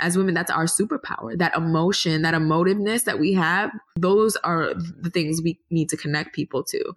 [0.00, 1.36] as women, that's our superpower.
[1.36, 6.34] That emotion, that emotiveness that we have, those are the things we need to connect
[6.34, 6.94] people to.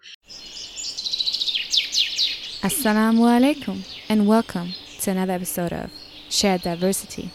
[2.62, 5.90] Assalamu alaikum and welcome to another episode of
[6.28, 7.30] Shared Diversity.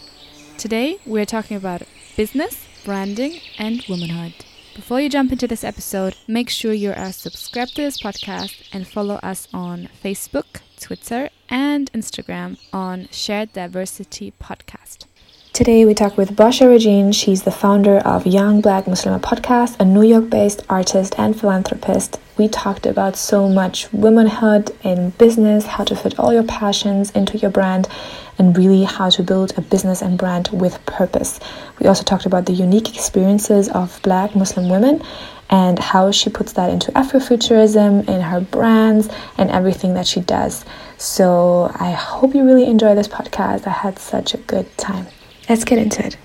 [0.58, 1.84] Today we're talking about
[2.18, 4.34] business, branding, and womanhood.
[4.76, 8.88] Before you jump into this episode, make sure you are subscribed to this podcast and
[8.88, 15.06] follow us on Facebook, Twitter, and Instagram on Shared Diversity Podcast.
[15.54, 17.12] Today we talk with Basha Regine.
[17.12, 22.22] She's the founder of Young Black Muslim Podcast, a New York based artist and philanthropist.
[22.38, 27.38] We talked about so much womanhood in business, how to fit all your passions into
[27.38, 27.90] your brand,
[28.38, 31.42] and really how to build a business and brand with purpose.
[31.80, 35.04] We also talked about the unique experiences of black Muslim women
[35.50, 40.64] and how she puts that into Afrofuturism in her brands and everything that she does.
[40.98, 43.68] So I hope you really enjoy this podcast.
[43.68, 45.08] I had such a good time.
[45.52, 46.16] Let's get into it.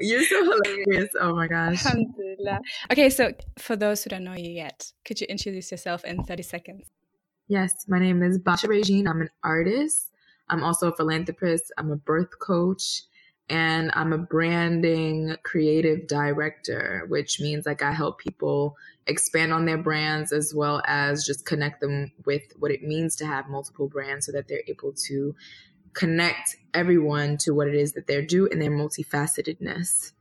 [0.00, 1.10] You're so hilarious.
[1.20, 1.84] Oh my gosh.
[1.84, 2.60] Alhamdulillah.
[2.90, 6.42] Okay, so for those who don't know you yet, could you introduce yourself in 30
[6.42, 6.90] seconds?
[7.48, 9.06] Yes, my name is Basha Regine.
[9.06, 10.10] I'm an artist.
[10.48, 11.70] I'm also a philanthropist.
[11.76, 13.02] I'm a birth coach
[13.50, 18.74] and I'm a branding creative director, which means like I help people
[19.06, 23.26] expand on their brands as well as just connect them with what it means to
[23.26, 25.34] have multiple brands so that they're able to
[25.94, 30.12] connect everyone to what it is that they're doing and their multifacetedness.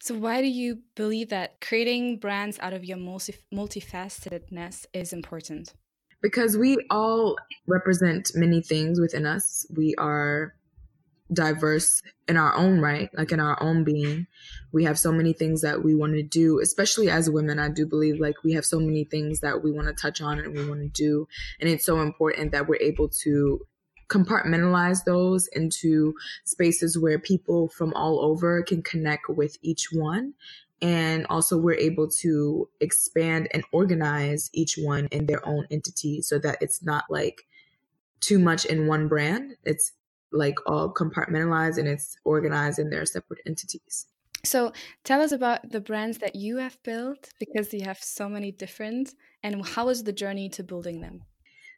[0.00, 5.72] So, why do you believe that creating brands out of your multi- multifacetedness is important?
[6.20, 9.66] Because we all represent many things within us.
[9.74, 10.54] We are
[11.32, 14.26] diverse in our own right, like in our own being.
[14.72, 17.58] We have so many things that we want to do, especially as women.
[17.58, 20.38] I do believe like we have so many things that we want to touch on
[20.38, 21.26] and we want to do.
[21.60, 23.66] And it's so important that we're able to
[24.12, 30.34] compartmentalize those into spaces where people from all over can connect with each one.
[30.82, 36.38] And also, we're able to expand and organize each one in their own entity so
[36.40, 37.46] that it's not like
[38.20, 39.54] too much in one brand.
[39.64, 39.92] It's
[40.32, 44.06] like all compartmentalized and it's organized in their separate entities.
[44.44, 44.72] So,
[45.04, 49.14] tell us about the brands that you have built because you have so many different,
[49.44, 51.22] and how was the journey to building them?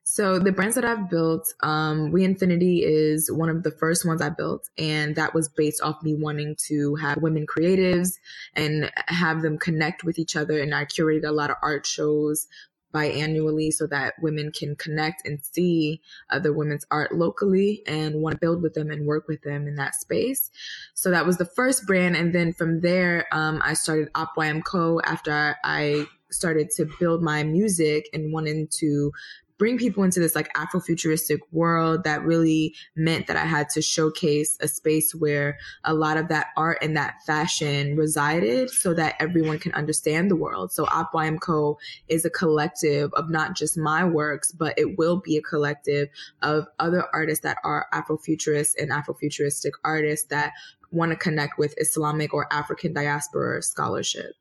[0.07, 4.21] So the brands that I've built, um, We Infinity is one of the first ones
[4.21, 8.19] I built, and that was based off me wanting to have women creatives
[8.55, 10.61] and have them connect with each other.
[10.61, 12.49] And I curated a lot of art shows
[12.95, 18.39] biannually so that women can connect and see other women's art locally and want to
[18.39, 20.51] build with them and work with them in that space.
[20.93, 22.15] So that was the first brand.
[22.15, 25.01] And then from there, um, I started OpYM Co.
[25.01, 29.13] after I started to build my music and wanted to
[29.59, 34.57] bring people into this like Afrofuturistic world that really meant that I had to showcase
[34.61, 39.59] a space where a lot of that art and that fashion resided so that everyone
[39.59, 40.73] can understand the world.
[40.73, 41.79] So OpYM Co
[42.09, 46.09] is a collective of not just my works, but it will be a collective
[46.43, 50.53] of other artists that are Afrofuturist and Afrofuturistic artists that
[50.91, 54.35] want to connect with Islamic or African diaspora scholarship.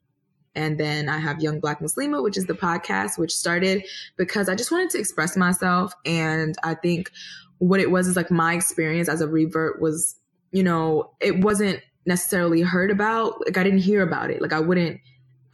[0.56, 3.84] And then I have Young Black Muslima, which is the podcast, which started
[4.18, 5.94] because I just wanted to express myself.
[6.06, 7.12] And I think
[7.58, 10.16] what it was is like my experience as a revert was,
[10.52, 13.40] you know, it wasn't necessarily heard about.
[13.46, 14.42] Like I didn't hear about it.
[14.42, 15.00] Like I wouldn't,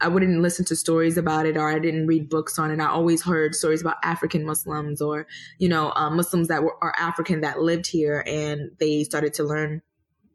[0.02, 2.80] I wouldn't listen to stories about it or I didn't read books on it.
[2.80, 5.26] I always heard stories about African Muslims or,
[5.58, 9.44] you know, um, Muslims that were, are African that lived here and they started to
[9.44, 9.82] learn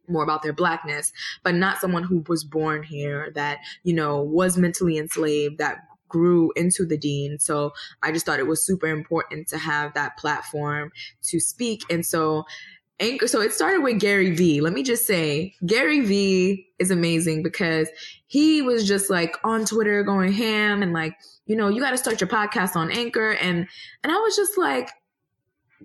[0.07, 1.11] more about their blackness,
[1.43, 6.51] but not someone who was born here that, you know, was mentally enslaved, that grew
[6.55, 7.39] into the deen.
[7.39, 10.91] So I just thought it was super important to have that platform
[11.23, 11.81] to speak.
[11.89, 12.45] And so
[12.99, 14.61] Anchor, so it started with Gary Vee.
[14.61, 17.89] Let me just say, Gary Vee is amazing because
[18.27, 21.13] he was just like on Twitter going ham and like,
[21.45, 23.31] you know, you got to start your podcast on Anchor.
[23.31, 23.67] And,
[24.03, 24.89] and I was just like,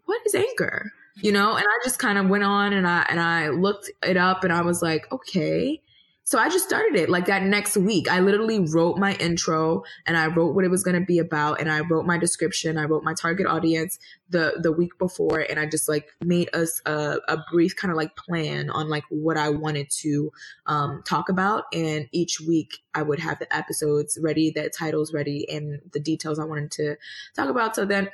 [0.04, 0.92] what is Anchor?
[1.16, 1.54] You know?
[1.54, 4.52] And i just kind of went on and i and i looked it up and
[4.52, 5.80] i was like okay.
[6.22, 8.08] So i just started it like that next week.
[8.08, 11.60] I literally wrote my intro and i wrote what it was going to be about
[11.60, 12.78] and i wrote my description.
[12.78, 13.98] I wrote my target audience
[14.28, 17.96] the the week before and i just like made us a, a brief kind of
[17.96, 20.30] like plan on like what i wanted to
[20.66, 21.64] um, talk about.
[21.72, 26.38] And each week i would have the episodes ready the titles ready and the details
[26.38, 26.96] i wanted to
[27.34, 27.74] talk about.
[27.74, 28.08] So then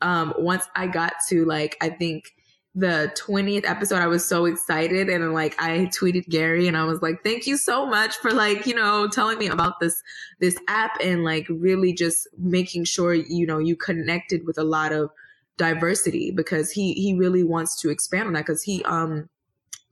[0.00, 2.32] um, once i got to like i think
[2.78, 5.08] the 20th episode, I was so excited.
[5.08, 8.66] And like, I tweeted Gary and I was like, thank you so much for like,
[8.66, 10.00] you know, telling me about this,
[10.38, 14.92] this app and like really just making sure, you know, you connected with a lot
[14.92, 15.10] of
[15.56, 19.28] diversity because he, he really wants to expand on that because he, um,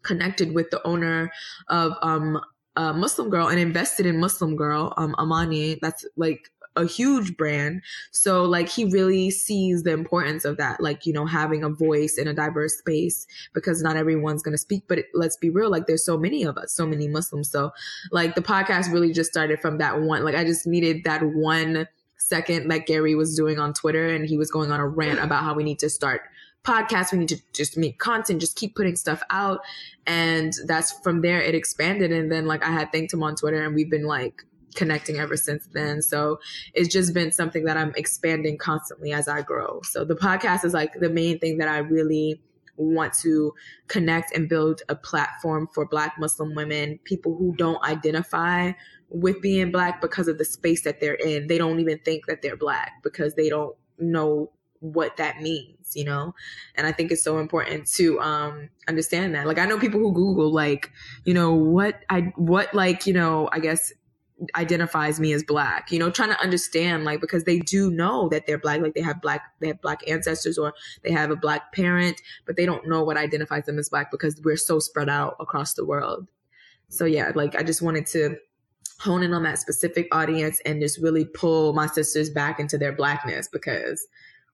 [0.02, 1.32] connected with the owner
[1.68, 2.40] of um
[2.76, 5.78] a Muslim Girl and invested in Muslim Girl, um, Amani.
[5.80, 7.82] That's like a huge brand.
[8.10, 12.18] So like he really sees the importance of that, like, you know, having a voice
[12.18, 15.70] in a diverse space because not everyone's going to speak, but it, let's be real.
[15.70, 17.50] Like there's so many of us, so many Muslims.
[17.50, 17.72] So
[18.12, 20.24] like the podcast really just started from that one.
[20.24, 21.88] Like I just needed that one
[22.18, 25.42] second that Gary was doing on Twitter and he was going on a rant about
[25.42, 26.22] how we need to start
[26.64, 27.12] podcasts.
[27.12, 29.60] We need to just make content, just keep putting stuff out.
[30.06, 32.12] And that's from there it expanded.
[32.12, 34.44] And then like I had thanked him on Twitter and we've been like
[34.76, 36.02] connecting ever since then.
[36.02, 36.38] So
[36.74, 39.80] it's just been something that I'm expanding constantly as I grow.
[39.82, 42.40] So the podcast is like the main thing that I really
[42.76, 43.52] want to
[43.88, 48.72] connect and build a platform for Black Muslim women, people who don't identify
[49.08, 51.46] with being Black because of the space that they're in.
[51.46, 54.50] They don't even think that they're Black because they don't know
[54.80, 56.34] what that means, you know?
[56.74, 59.46] And I think it's so important to um understand that.
[59.46, 60.90] Like I know people who Google like,
[61.24, 63.92] you know, what I what like, you know, I guess
[64.54, 68.46] identifies me as black you know trying to understand like because they do know that
[68.46, 71.72] they're black like they have black they have black ancestors or they have a black
[71.72, 75.36] parent but they don't know what identifies them as black because we're so spread out
[75.40, 76.26] across the world.
[76.88, 78.36] So yeah like i just wanted to
[79.00, 82.92] hone in on that specific audience and just really pull my sisters back into their
[82.92, 84.06] blackness because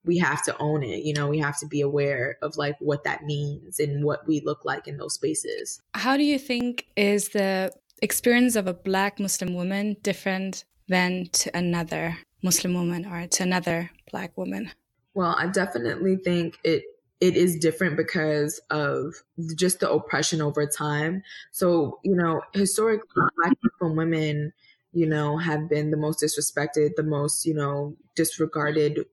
[0.05, 3.05] we have to own it you know we have to be aware of like what
[3.05, 5.83] that means and what we look like in those spaces.
[5.95, 11.57] How do you think is the experience of a black muslim woman different than to
[11.57, 14.71] another muslim woman or to another black woman?
[15.15, 16.85] Well i definitely think it
[17.21, 19.15] it is different because of
[19.55, 21.23] just the oppression over time.
[21.53, 23.69] So you know historically black mm-hmm.
[23.81, 24.53] muslim women
[24.93, 29.07] you know have been the most disrespected the most you know disregarded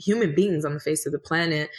[0.00, 1.70] human beings on the face of the planet,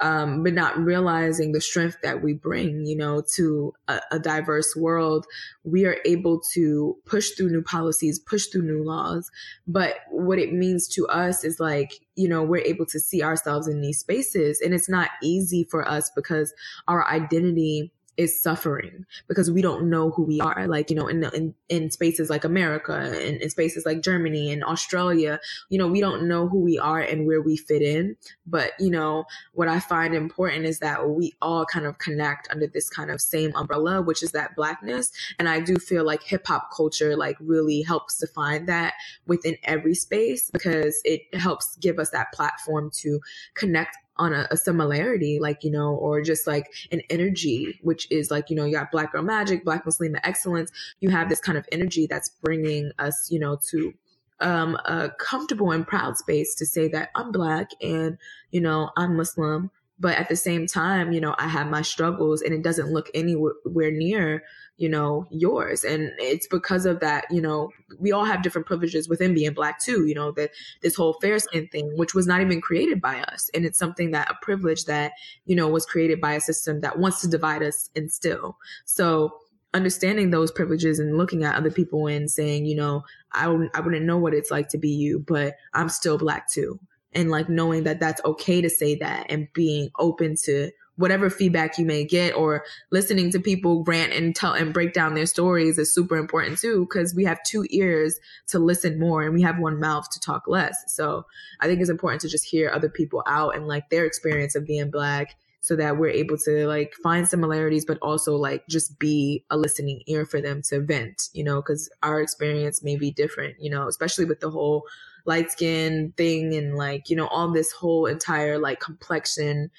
[0.00, 4.76] um, but not realizing the strength that we bring, you know, to a, a, diverse
[4.76, 5.26] world,
[5.64, 9.30] we are able to push through new policies, push through new laws.
[9.66, 13.66] But what it means to us is like, you know, we're able to see ourselves
[13.66, 14.60] in these spaces.
[14.60, 16.54] And it's not easy for us because
[16.86, 20.66] our identity is suffering because we don't know who we are.
[20.66, 24.64] Like, you know, in, in, in spaces like America and in spaces like Germany and
[24.64, 25.38] Australia,
[25.70, 28.16] you know, we don't know who we are and where we fit in.
[28.44, 32.66] But, you know, what I find important is that we all kind of connect under
[32.66, 35.12] this kind of same umbrella, which is that blackness.
[35.38, 38.94] And I do feel like hip hop culture like really helps define that
[39.28, 43.20] within every space because it helps give us that platform to
[43.54, 48.30] connect on a, a, similarity, like, you know, or just like an energy, which is
[48.30, 50.70] like, you know, you got Black Girl Magic, Black Muslima Excellence.
[51.00, 53.94] You have this kind of energy that's bringing us, you know, to
[54.40, 58.18] um, a comfortable and proud space to say that I'm Black and,
[58.50, 59.70] you know, I'm Muslim.
[60.00, 63.10] But at the same time, you know, I have my struggles and it doesn't look
[63.14, 64.44] anywhere near
[64.78, 65.82] you know, yours.
[65.82, 69.80] And it's because of that, you know, we all have different privileges within being black
[69.80, 70.50] too, you know, that
[70.82, 73.50] this whole fair skin thing, which was not even created by us.
[73.52, 75.12] And it's something that a privilege that,
[75.46, 78.56] you know, was created by a system that wants to divide us and still.
[78.84, 79.34] So
[79.74, 83.02] understanding those privileges and looking at other people and saying, you know,
[83.32, 86.48] I wouldn't, I wouldn't know what it's like to be you, but I'm still black
[86.48, 86.78] too.
[87.18, 91.78] And like knowing that that's okay to say that and being open to whatever feedback
[91.78, 95.78] you may get or listening to people rant and tell and break down their stories
[95.78, 99.58] is super important too because we have two ears to listen more and we have
[99.58, 100.76] one mouth to talk less.
[100.86, 101.24] So
[101.60, 104.66] i think it's important to just hear other people out and like their experience of
[104.66, 109.44] being black so that we're able to like find similarities but also like just be
[109.50, 113.56] a listening ear for them to vent you know because our experience may be different
[113.60, 114.84] you know especially with the whole
[115.24, 119.70] light skin thing and like you know all this whole entire like complexion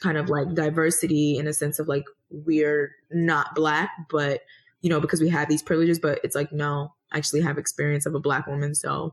[0.00, 4.42] kind of like diversity in a sense of like we're not black, but
[4.80, 8.06] you know, because we have these privileges, but it's like, no, I actually have experience
[8.06, 8.74] of a black woman.
[8.74, 9.12] So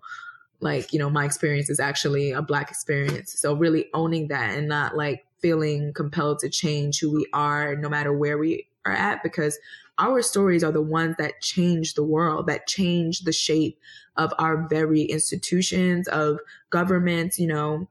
[0.62, 3.38] like, you know, my experience is actually a black experience.
[3.38, 7.89] So really owning that and not like feeling compelled to change who we are no
[7.89, 9.60] matter where we are at because
[10.00, 13.79] our stories are the ones that change the world, that change the shape
[14.15, 16.39] of our very institutions, of
[16.70, 17.88] governments, you know,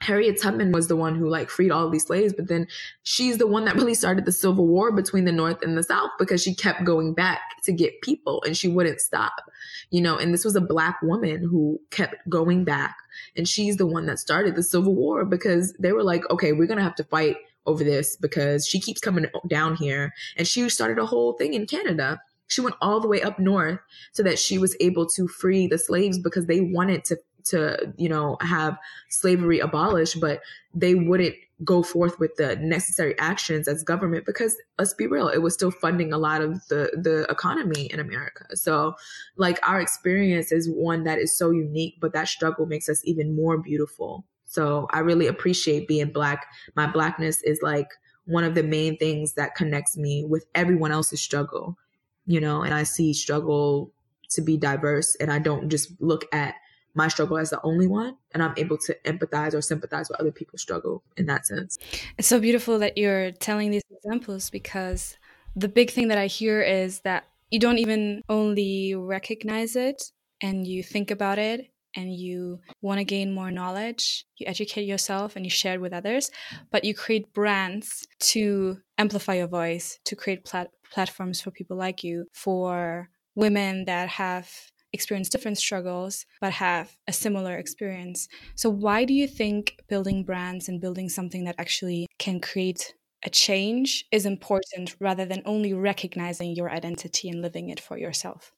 [0.00, 2.68] Harriet Tubman was the one who like freed all these slaves, but then
[3.02, 6.10] she's the one that really started the civil war between the North and the South
[6.18, 9.50] because she kept going back to get people and she wouldn't stop,
[9.90, 12.96] you know, and this was a black woman who kept going back
[13.36, 16.68] and she's the one that started the civil war because they were like, okay, we're
[16.68, 17.36] to have to fight
[17.68, 20.12] over this because she keeps coming down here.
[20.36, 22.20] And she started a whole thing in Canada.
[22.48, 23.78] She went all the way up north
[24.12, 28.08] so that she was able to free the slaves because they wanted to to, you
[28.08, 28.76] know, have
[29.08, 30.40] slavery abolished, but
[30.74, 31.34] they wouldn't
[31.64, 35.72] go forth with the necessary actions as government because let's be real it was still
[35.72, 38.44] funding a lot of the the economy in america.
[38.54, 38.94] So
[39.36, 43.34] like our experience is one that is so unique but that struggle makes us even
[43.34, 46.46] more beautiful so i really appreciate being black.
[46.74, 47.88] My blackness is like
[48.24, 51.78] one of the main things that connects me with everyone else's struggle
[52.26, 53.92] you know and i see struggle
[54.28, 56.54] to be diverse and i don't just look at
[56.94, 60.32] my struggle as the only one and i'm able to empathize or sympathize with other
[60.32, 61.78] people's struggle in that sense.
[62.18, 65.16] It's so beautiful that you're telling these examples because
[65.54, 70.12] the big thing that i hear is that you don't even only recognize it
[70.42, 75.34] and you think about it and you want to gain more knowledge, you educate yourself
[75.34, 76.30] and you share it with others,
[76.70, 82.04] but you create brands to amplify your voice, to create plat- platforms for people like
[82.04, 84.48] you, for women that have
[84.92, 88.28] experienced different struggles but have a similar experience.
[88.54, 93.30] So, why do you think building brands and building something that actually can create a
[93.30, 98.52] change is important rather than only recognizing your identity and living it for yourself?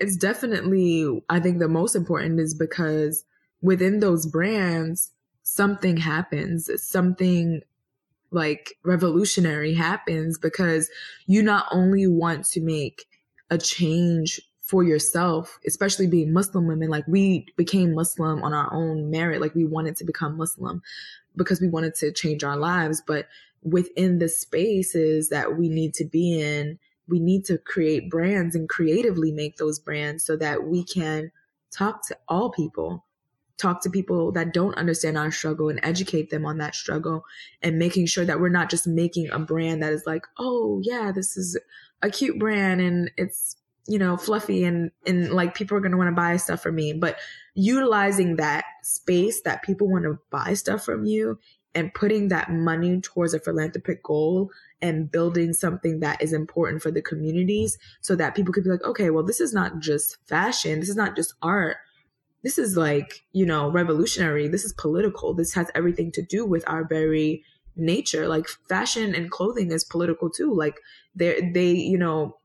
[0.00, 3.24] It's definitely, I think, the most important is because
[3.62, 5.10] within those brands,
[5.42, 7.62] something happens, something
[8.30, 10.90] like revolutionary happens because
[11.26, 13.06] you not only want to make
[13.50, 16.90] a change for yourself, especially being Muslim women.
[16.90, 19.40] Like we became Muslim on our own merit.
[19.40, 20.82] Like we wanted to become Muslim
[21.36, 23.00] because we wanted to change our lives.
[23.06, 23.28] But
[23.62, 28.68] within the spaces that we need to be in, we need to create brands and
[28.68, 31.30] creatively make those brands so that we can
[31.70, 33.04] talk to all people,
[33.58, 37.24] talk to people that don't understand our struggle and educate them on that struggle
[37.62, 41.12] and making sure that we're not just making a brand that is like, oh, yeah,
[41.12, 41.58] this is
[42.02, 43.56] a cute brand and it's
[43.88, 46.74] you know, fluffy and, and like people are going to want to buy stuff from
[46.74, 46.92] me.
[46.92, 47.18] But
[47.54, 51.38] utilizing that space that people want to buy stuff from you
[51.74, 54.50] and putting that money towards a philanthropic goal
[54.82, 58.84] and building something that is important for the communities so that people could be like,
[58.84, 60.80] okay, well, this is not just fashion.
[60.80, 61.78] This is not just art.
[62.42, 64.48] This is like, you know, revolutionary.
[64.48, 65.34] This is political.
[65.34, 68.28] This has everything to do with our very nature.
[68.28, 70.54] Like fashion and clothing is political too.
[70.54, 70.80] Like
[71.14, 72.38] they they, you know,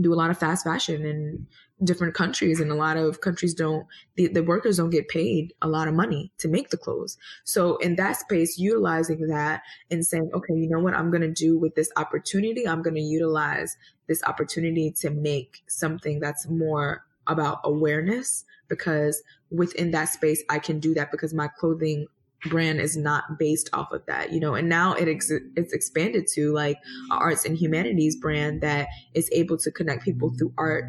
[0.00, 1.46] do a lot of fast fashion in
[1.84, 3.86] different countries and a lot of countries don't
[4.16, 7.18] the, the workers don't get paid a lot of money to make the clothes.
[7.44, 11.32] So in that space utilizing that and saying okay you know what i'm going to
[11.32, 12.66] do with this opportunity?
[12.66, 19.90] I'm going to utilize this opportunity to make something that's more about awareness because within
[19.92, 22.06] that space i can do that because my clothing
[22.46, 26.26] brand is not based off of that, you know, and now it ex- it's expanded
[26.34, 26.78] to like
[27.10, 30.84] arts and humanities brand that is able to connect people through art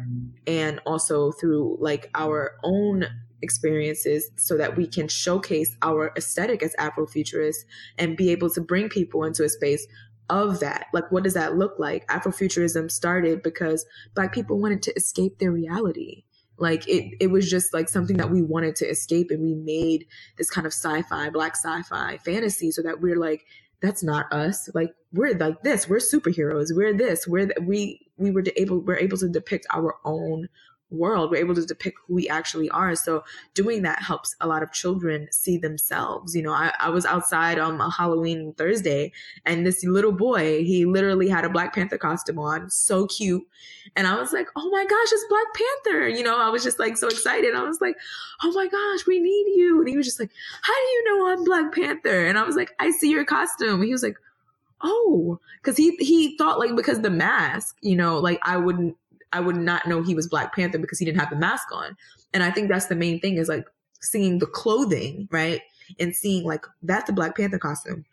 [0.46, 3.06] and also through like our own
[3.42, 7.64] experiences so that we can showcase our aesthetic as Afrofuturists
[7.98, 9.86] and be able to bring people into a space
[10.30, 10.86] of that.
[10.92, 12.06] Like, what does that look like?
[12.08, 13.84] Afrofuturism started because
[14.14, 16.24] Black people wanted to escape their reality.
[16.58, 20.06] Like it, it was just like something that we wanted to escape, and we made
[20.38, 23.44] this kind of sci-fi, black sci-fi fantasy, so that we're like,
[23.82, 24.70] that's not us.
[24.74, 25.88] Like we're like this.
[25.88, 26.68] We're superheroes.
[26.74, 27.26] We're this.
[27.26, 30.48] We're th- we we were able we're able to depict our own
[30.90, 31.30] world.
[31.30, 32.94] We're able to depict who we actually are.
[32.94, 33.24] So
[33.54, 36.34] doing that helps a lot of children see themselves.
[36.34, 39.12] You know, I, I was outside um, on a Halloween Thursday
[39.44, 43.46] and this little boy, he literally had a Black Panther costume on, so cute.
[43.96, 46.08] And I was like, oh my gosh, it's Black Panther.
[46.08, 47.54] You know, I was just like so excited.
[47.54, 47.96] I was like,
[48.42, 49.80] oh my gosh, we need you.
[49.80, 50.30] And he was just like,
[50.62, 52.26] how do you know I'm Black Panther?
[52.26, 53.80] And I was like, I see your costume.
[53.80, 54.16] And he was like,
[54.84, 58.96] oh, because he he thought like because the mask, you know, like I wouldn't
[59.34, 61.96] I would not know he was Black Panther because he didn't have the mask on.
[62.32, 63.66] And I think that's the main thing is like
[64.00, 65.60] seeing the clothing, right?
[65.98, 68.04] And seeing like that's the Black Panther costume.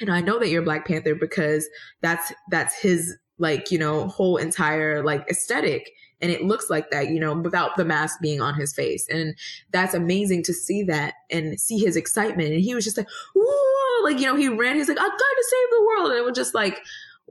[0.00, 1.68] And I know that you're Black Panther because
[2.00, 5.92] that's that's his like, you know, whole entire like aesthetic.
[6.22, 9.06] And it looks like that, you know, without the mask being on his face.
[9.08, 9.34] And
[9.72, 12.52] that's amazing to see that and see his excitement.
[12.52, 15.18] And he was just like, Ooh, like, you know, he ran, he's like, I'm trying
[15.18, 16.10] to save the world.
[16.10, 16.82] And it was just like,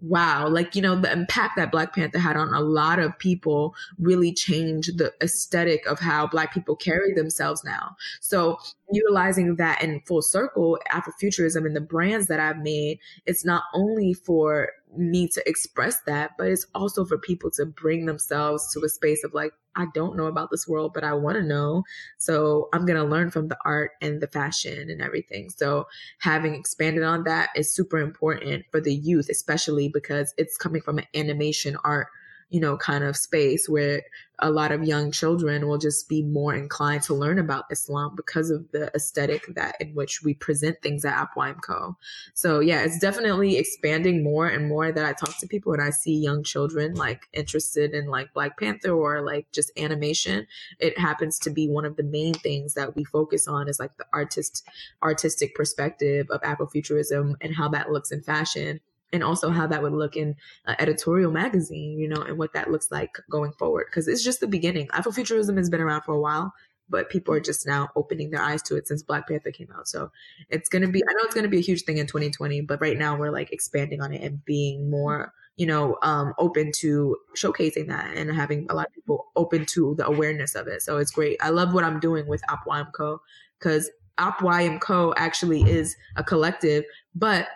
[0.02, 3.76] wow, like, you know, the impact that Black Panther had on a lot of people
[3.98, 7.96] really changed the aesthetic of how Black people carry themselves now.
[8.20, 8.58] So
[8.92, 14.14] utilizing that in full circle, Afrofuturism and the brands that I've made, it's not only
[14.14, 18.90] for me to express that, but it's also for people to bring themselves to a
[18.90, 21.84] space of like, I don't know about this world, but I want to know.
[22.18, 25.50] So I'm going to learn from the art and the fashion and everything.
[25.52, 25.88] So
[26.20, 30.98] having expanded on that is super important for the youth, especially because it's coming from
[30.98, 32.08] an animation art
[32.50, 34.02] you know, kind of space where
[34.42, 38.50] a lot of young children will just be more inclined to learn about Islam because
[38.50, 41.28] of the aesthetic that in which we present things at
[41.62, 41.98] Co.
[42.34, 45.90] So yeah, it's definitely expanding more and more that I talk to people and I
[45.90, 50.48] see young children like interested in like Black Panther or like just animation.
[50.80, 53.98] It happens to be one of the main things that we focus on is like
[53.98, 54.68] the artist
[55.04, 58.80] artistic perspective of Afrofuturism and how that looks in fashion
[59.12, 60.36] and also how that would look in
[60.68, 63.88] uh, editorial magazine, you know, and what that looks like going forward.
[63.90, 64.88] Because it's just the beginning.
[64.88, 66.54] Afrofuturism has been around for a while,
[66.90, 69.88] but people are just now opening their eyes to it since Black Panther came out.
[69.88, 70.12] So
[70.50, 72.62] it's going to be, I know it's going to be a huge thing in 2020,
[72.62, 76.72] but right now we're like expanding on it and being more, you know, um, open
[76.78, 80.82] to showcasing that and having a lot of people open to the awareness of it.
[80.82, 81.38] So it's great.
[81.42, 83.22] I love what I'm doing with OpYM Co
[83.60, 86.84] because OpYM Co actually is a collective,
[87.16, 87.48] but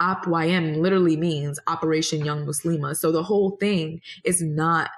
[0.00, 2.96] OpYM literally means Operation Young Muslima.
[2.96, 4.90] So the whole thing is not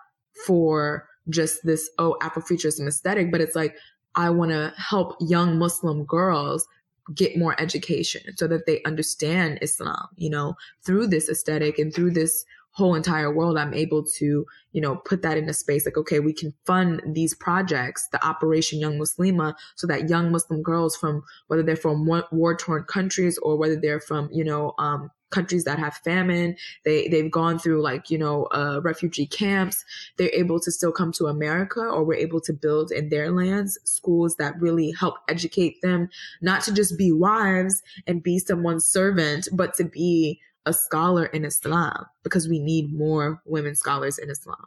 [0.47, 3.77] for just this, oh, Afrofuturism aesthetic, but it's like,
[4.15, 6.67] I want to help young Muslim girls
[7.15, 10.55] get more education so that they understand Islam, you know,
[10.85, 12.45] through this aesthetic and through this
[12.81, 15.87] whole entire world, I'm able to, you know, put that in a space.
[15.87, 20.63] Like, okay, we can fund these projects, the Operation Young Muslima, so that young Muslim
[20.63, 25.11] girls from whether they're from war torn countries or whether they're from, you know, um,
[25.31, 29.85] countries that have famine they they've gone through like you know uh, refugee camps
[30.17, 33.79] they're able to still come to america or we're able to build in their lands
[33.85, 36.09] schools that really help educate them
[36.43, 41.45] not to just be wives and be someone's servant but to be a scholar in
[41.45, 44.67] Islam because we need more women scholars in Islam.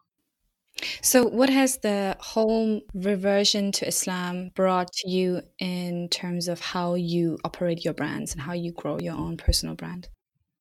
[1.01, 6.95] So, what has the whole reversion to Islam brought to you in terms of how
[6.95, 10.09] you operate your brands and how you grow your own personal brand?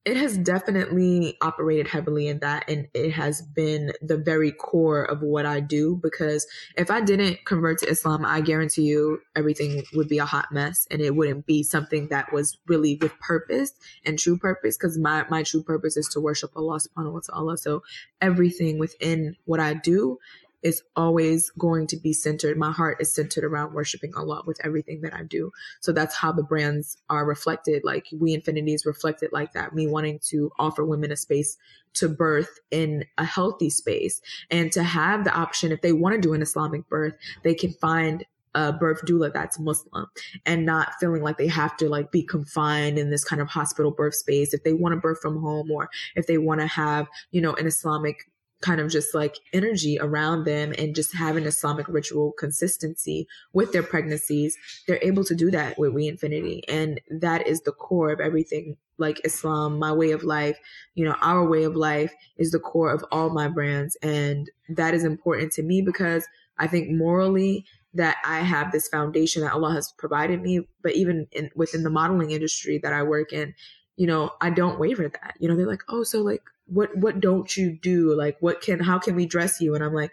[0.04, 5.23] It has definitely operated heavily in that and it has been the very core of
[5.23, 10.09] what I do because if I didn't convert to Islam, I guarantee you everything would
[10.09, 14.18] be a hot mess and it wouldn't be something that was really with purpose and
[14.18, 17.56] true purpose because my, my true purpose is to worship Allah subhanahu wa ta'ala.
[17.56, 17.85] So
[18.21, 20.18] everything within what I do
[20.62, 22.56] is always going to be centered.
[22.56, 25.52] My heart is centered around worshiping Allah with everything that I do.
[25.80, 27.82] So that's how the brands are reflected.
[27.84, 29.75] Like We Infinity is reflected like that.
[29.75, 31.56] Me wanting to offer women a space
[31.95, 36.21] to birth in a healthy space and to have the option, if they want to
[36.21, 40.06] do an Islamic birth, they can find a birth doula that's Muslim
[40.45, 43.91] and not feeling like they have to like be confined in this kind of hospital
[43.91, 44.52] birth space.
[44.52, 47.54] If they want to birth from home or if they want to have, you know,
[47.54, 48.30] an Islamic
[48.62, 53.82] kind of just like energy around them and just having Islamic ritual consistency with their
[53.82, 56.62] pregnancies, they're able to do that with We Infinity.
[56.68, 60.58] And that is the core of everything like Islam, my way of life,
[60.94, 63.96] you know, our way of life is the core of all my brands.
[64.02, 66.26] And that is important to me because
[66.58, 71.26] I think morally that I have this foundation that Allah has provided me, but even
[71.32, 73.54] in, within the modeling industry that I work in,
[73.96, 75.34] you know, I don't waver that.
[75.38, 76.42] You know, they're like, oh, so like
[76.73, 78.15] what what don't you do?
[78.15, 79.75] Like what can how can we dress you?
[79.75, 80.13] And I'm like,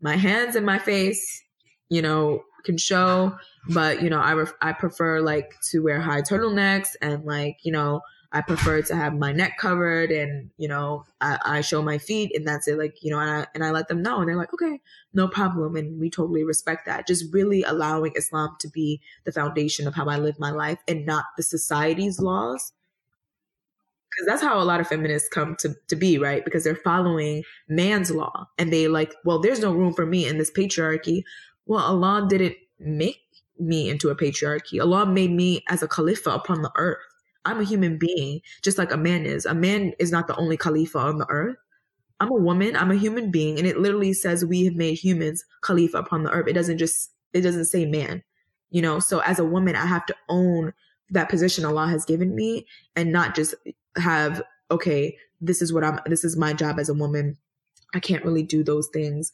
[0.00, 1.42] my hands and my face,
[1.88, 3.36] you know, can show,
[3.68, 7.72] but you know, I ref- I prefer like to wear high turtlenecks and like you
[7.72, 8.02] know.
[8.32, 12.30] I prefer to have my neck covered and, you know, I, I show my feet
[12.32, 12.78] and that's it.
[12.78, 14.80] Like, you know, and I, and I let them know and they're like, okay,
[15.12, 15.74] no problem.
[15.74, 17.08] And we totally respect that.
[17.08, 21.04] Just really allowing Islam to be the foundation of how I live my life and
[21.04, 22.72] not the society's laws
[24.10, 26.44] because that's how a lot of feminists come to, to be, right?
[26.44, 30.38] Because they're following man's law and they like, well, there's no room for me in
[30.38, 31.22] this patriarchy.
[31.66, 33.20] Well, Allah didn't make
[33.58, 34.80] me into a patriarchy.
[34.80, 36.98] Allah made me as a khalifa upon the earth.
[37.44, 39.46] I'm a human being, just like a man is.
[39.46, 41.56] A man is not the only khalifa on the earth.
[42.18, 45.42] I'm a woman, I'm a human being, and it literally says we have made humans
[45.62, 46.48] khalifa upon the earth.
[46.48, 48.22] It doesn't just, it doesn't say man,
[48.68, 48.98] you know?
[48.98, 50.74] So as a woman, I have to own
[51.10, 53.54] that position Allah has given me and not just
[53.96, 57.36] have okay this is what i'm this is my job as a woman.
[57.92, 59.32] I can't really do those things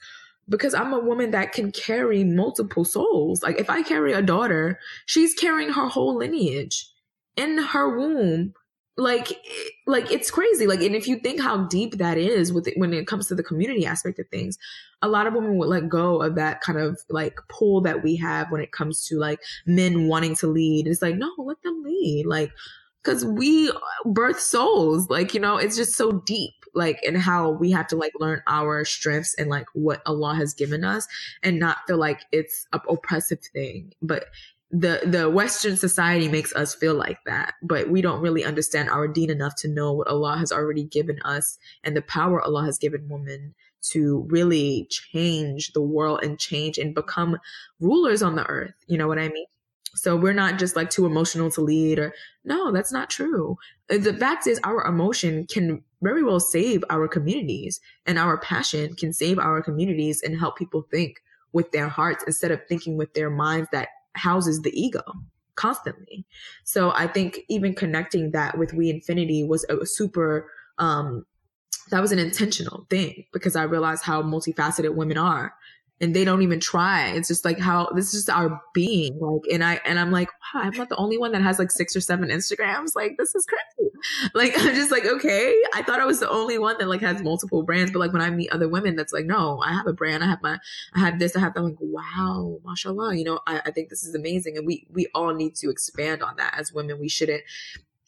[0.48, 3.42] because i'm a woman that can carry multiple souls.
[3.42, 6.88] Like if i carry a daughter she's carrying her whole lineage
[7.36, 8.54] in her womb.
[8.98, 9.28] Like
[9.86, 10.66] like it's crazy.
[10.66, 13.34] Like and if you think how deep that is with it when it comes to
[13.34, 14.56] the community aspect of things
[15.02, 18.16] a lot of women would let go of that kind of like pull that we
[18.16, 20.86] have when it comes to like men wanting to lead.
[20.86, 22.24] It's like no let them lead.
[22.26, 22.52] Like
[23.06, 23.72] because we
[24.04, 27.96] birth souls like you know it's just so deep like and how we have to
[27.96, 31.06] like learn our strengths and like what allah has given us
[31.42, 34.26] and not feel like it's a oppressive thing but
[34.72, 39.06] the the Western society makes us feel like that, but we don't really understand our
[39.06, 42.76] deen enough to know what Allah has already given us and the power Allah has
[42.76, 43.54] given women
[43.92, 47.38] to really change the world and change and become
[47.78, 48.74] rulers on the earth.
[48.88, 49.46] You know what I mean?
[49.96, 52.12] So we're not just like too emotional to lead or
[52.44, 53.56] no, that's not true.
[53.88, 59.12] The fact is our emotion can very well save our communities and our passion can
[59.12, 63.30] save our communities and help people think with their hearts instead of thinking with their
[63.30, 65.02] minds that houses the ego
[65.54, 66.26] constantly.
[66.64, 71.24] So I think even connecting that with We Infinity was a super um
[71.90, 75.54] that was an intentional thing because I realized how multifaceted women are
[76.00, 77.08] and they don't even try.
[77.08, 79.18] It's just like how this is our being.
[79.18, 81.70] Like, and I, and I'm like, wow, I'm not the only one that has like
[81.70, 82.94] six or seven Instagrams.
[82.94, 83.90] Like, this is crazy.
[84.34, 85.54] Like, I'm just like, okay.
[85.74, 88.20] I thought I was the only one that like has multiple brands, but like when
[88.20, 90.22] I meet other women, that's like, no, I have a brand.
[90.22, 90.58] I have my,
[90.94, 91.60] I have this, I have that.
[91.60, 93.16] I'm like, wow, mashallah.
[93.16, 94.58] You know, I, I think this is amazing.
[94.58, 97.00] And we, we all need to expand on that as women.
[97.00, 97.42] We shouldn't,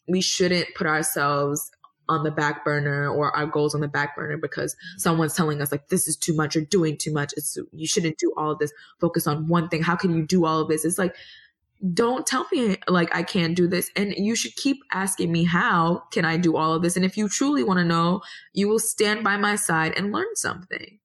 [0.06, 1.70] we shouldn't put ourselves
[2.08, 5.70] on the back burner or our goals on the back burner because someone's telling us
[5.70, 7.34] like this is too much or doing too much.
[7.36, 8.72] It's you shouldn't do all of this.
[9.00, 9.82] Focus on one thing.
[9.82, 10.84] How can you do all of this?
[10.84, 11.14] It's like
[11.94, 13.90] don't tell me like I can't do this.
[13.94, 16.96] And you should keep asking me how can I do all of this?
[16.96, 20.34] And if you truly want to know, you will stand by my side and learn
[20.34, 20.98] something.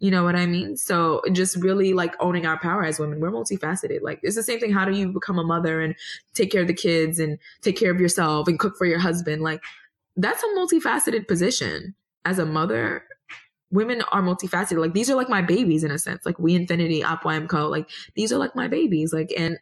[0.00, 0.76] You know what I mean?
[0.76, 3.20] So just really like owning our power as women.
[3.20, 4.00] We're multifaceted.
[4.02, 4.72] Like it's the same thing.
[4.72, 5.96] How do you become a mother and
[6.34, 9.42] take care of the kids and take care of yourself and cook for your husband?
[9.42, 9.60] Like
[10.18, 11.94] that's a multifaceted position.
[12.24, 13.04] As a mother
[13.70, 14.78] women are multifaceted.
[14.78, 16.24] Like these are like my babies in a sense.
[16.24, 19.12] Like we infinity op co like these are like my babies.
[19.12, 19.58] Like and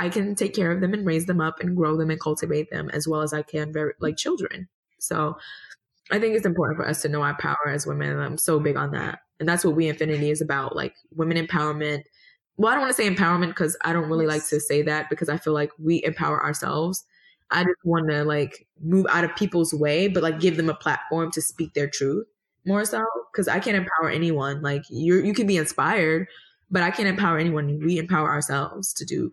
[0.00, 2.70] i can take care of them and raise them up and grow them and cultivate
[2.70, 4.68] them as well as i can very like children.
[4.98, 5.36] So
[6.10, 8.10] i think it's important for us to know our power as women.
[8.10, 9.20] And i'm so big on that.
[9.40, 12.02] And that's what we infinity is about like women empowerment.
[12.56, 15.10] Well i don't want to say empowerment because i don't really like to say that
[15.10, 17.04] because i feel like we empower ourselves
[17.50, 20.74] I just want to like move out of people's way, but like give them a
[20.74, 22.26] platform to speak their truth
[22.66, 24.62] more so because I can't empower anyone.
[24.62, 26.28] Like you, you can be inspired,
[26.70, 27.80] but I can't empower anyone.
[27.80, 29.32] We empower ourselves to do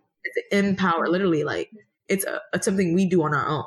[0.51, 1.07] empower.
[1.07, 1.69] Literally, like
[2.07, 3.65] it's, a, it's something we do on our own.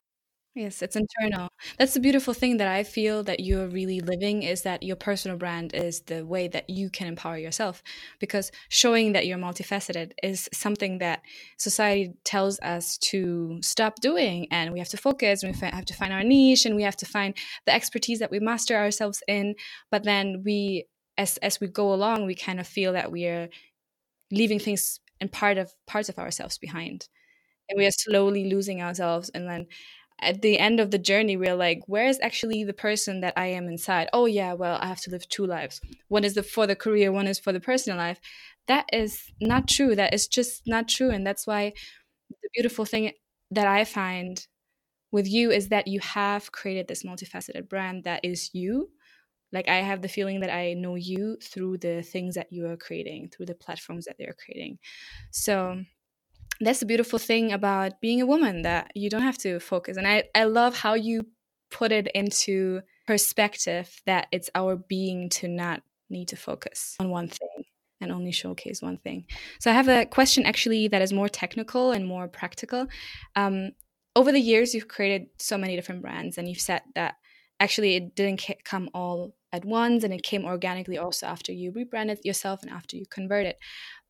[0.58, 1.50] Yes, it's internal.
[1.78, 5.36] That's the beautiful thing that I feel that you're really living is that your personal
[5.36, 7.80] brand is the way that you can empower yourself.
[8.18, 11.22] Because showing that you're multifaceted is something that
[11.58, 14.48] society tells us to stop doing.
[14.50, 16.96] And we have to focus, and we have to find our niche, and we have
[16.96, 19.54] to find the expertise that we master ourselves in.
[19.92, 23.48] But then we, as, as we go along, we kind of feel that we are
[24.32, 27.06] leaving things and part of parts of ourselves behind
[27.68, 29.66] and we are slowly losing ourselves and then
[30.20, 33.46] at the end of the journey we're like where is actually the person that i
[33.46, 34.08] am inside?
[34.12, 35.80] Oh yeah well i have to live two lives.
[36.08, 38.20] One is the for the career one is for the personal life.
[38.66, 39.94] That is not true.
[39.96, 41.72] That is just not true and that's why
[42.30, 43.12] the beautiful thing
[43.50, 44.46] that i find
[45.10, 48.90] with you is that you have created this multifaceted brand that is you.
[49.52, 52.76] Like i have the feeling that i know you through the things that you are
[52.76, 54.78] creating through the platforms that they're creating.
[55.30, 55.82] So
[56.60, 59.96] that's the beautiful thing about being a woman that you don't have to focus.
[59.96, 61.26] And i i love how you
[61.70, 67.28] put it into perspective that it's our being to not need to focus on one
[67.28, 67.64] thing
[68.00, 69.24] and only showcase one thing.
[69.60, 72.86] So i have a question actually that is more technical and more practical.
[73.36, 73.72] Um,
[74.16, 77.16] over the years you've created so many different brands and you've said that
[77.60, 82.18] actually it didn't come all at once and it came organically also after you rebranded
[82.24, 83.54] yourself and after you converted.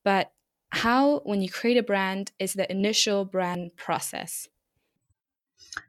[0.05, 0.33] But
[0.71, 4.49] how when you create a brand is the initial brand process?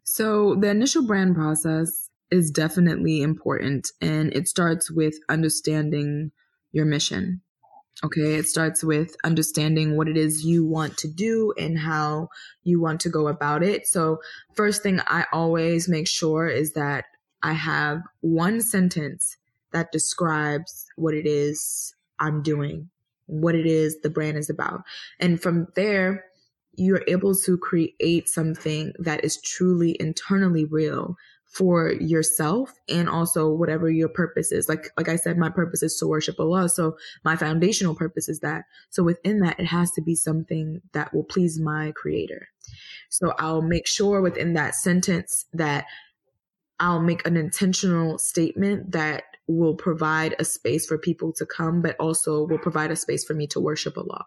[0.03, 6.31] So the initial brand process is definitely important and it starts with understanding
[6.71, 7.41] your mission
[8.03, 8.35] okay?
[8.35, 12.29] It starts with understanding what it is you want to do and how
[12.63, 13.87] you want to go about it.
[13.87, 14.19] So
[14.53, 17.05] first thing i always make sure is that
[17.43, 19.37] i have one sentence
[19.71, 22.89] that describes what it is i'm doing
[23.29, 24.81] what it is the brand is about.
[25.19, 26.25] And from there,
[26.75, 31.15] you're able to create something that is truly internally real
[31.45, 34.69] for yourself and also whatever your purpose is.
[34.69, 36.69] Like like I said, my purpose is to worship Allah.
[36.69, 38.65] So my foundational purpose is that.
[38.91, 42.49] So within that, it has to be something that will please my creator.
[43.09, 45.85] So I'll make sure within that sentence that
[46.79, 51.95] I'll make an intentional statement that will provide a space for people to come, but
[51.99, 54.25] also will provide a space for me to worship Allah.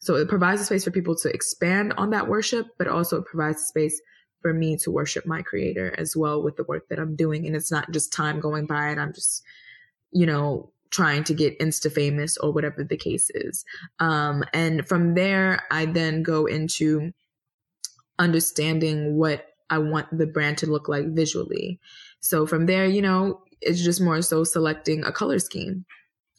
[0.00, 3.26] So it provides a space for people to expand on that worship, but also it
[3.26, 4.00] provides a space
[4.42, 7.46] for me to worship my creator as well with the work that I'm doing.
[7.46, 9.44] And it's not just time going by and I'm just,
[10.10, 13.64] you know, trying to get insta famous or whatever the case is.
[14.00, 17.12] Um, and from there, I then go into
[18.18, 21.78] understanding what I want the brand to look like visually.
[22.20, 25.84] So from there, you know, it's just more so selecting a color scheme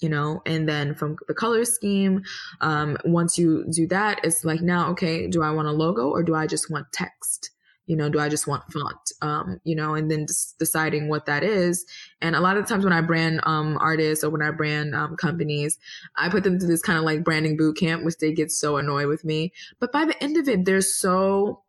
[0.02, 0.42] you know?
[0.46, 2.24] And then from the color scheme
[2.60, 6.24] um, once you do that it's like now okay do i want a logo or
[6.24, 7.52] do i just want text?
[7.86, 9.12] You know do i just want font?
[9.22, 10.26] Um, you know and then
[10.60, 11.86] deciding what that is.
[12.22, 15.16] And a lot of times when i brand um, artists or when i brand um,
[15.16, 15.78] companies
[16.18, 18.78] i put them through this kind of like branding boot camp which they get so
[18.78, 19.54] annoyed with me.
[19.80, 21.64] But by the end of it they're so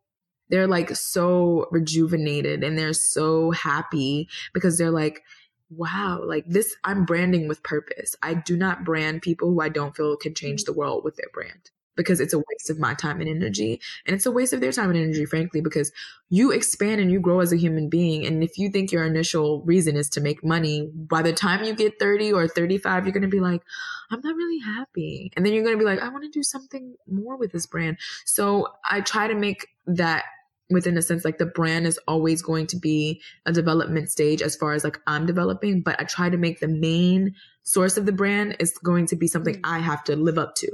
[0.52, 5.24] they're like so rejuvenated and they're so happy because they're like
[5.76, 8.14] wow, like this, I'm branding with purpose.
[8.22, 10.72] I do not brand people who I don't feel can change mm-hmm.
[10.72, 13.80] the world with their brand because it's a waste of my time and energy.
[14.06, 15.92] And it's a waste of their time and energy, frankly, because
[16.30, 18.26] you expand and you grow as a human being.
[18.26, 21.74] And if you think your initial reason is to make money, by the time you
[21.74, 23.62] get 30 or 35, you're going to be like,
[24.10, 25.32] I'm not really happy.
[25.36, 27.66] And then you're going to be like, I want to do something more with this
[27.66, 27.98] brand.
[28.24, 30.24] So I try to make that
[30.70, 34.56] within a sense like the brand is always going to be a development stage as
[34.56, 38.12] far as like I'm developing, but I try to make the main source of the
[38.12, 39.60] brand is going to be something mm.
[39.64, 40.70] I have to live up to.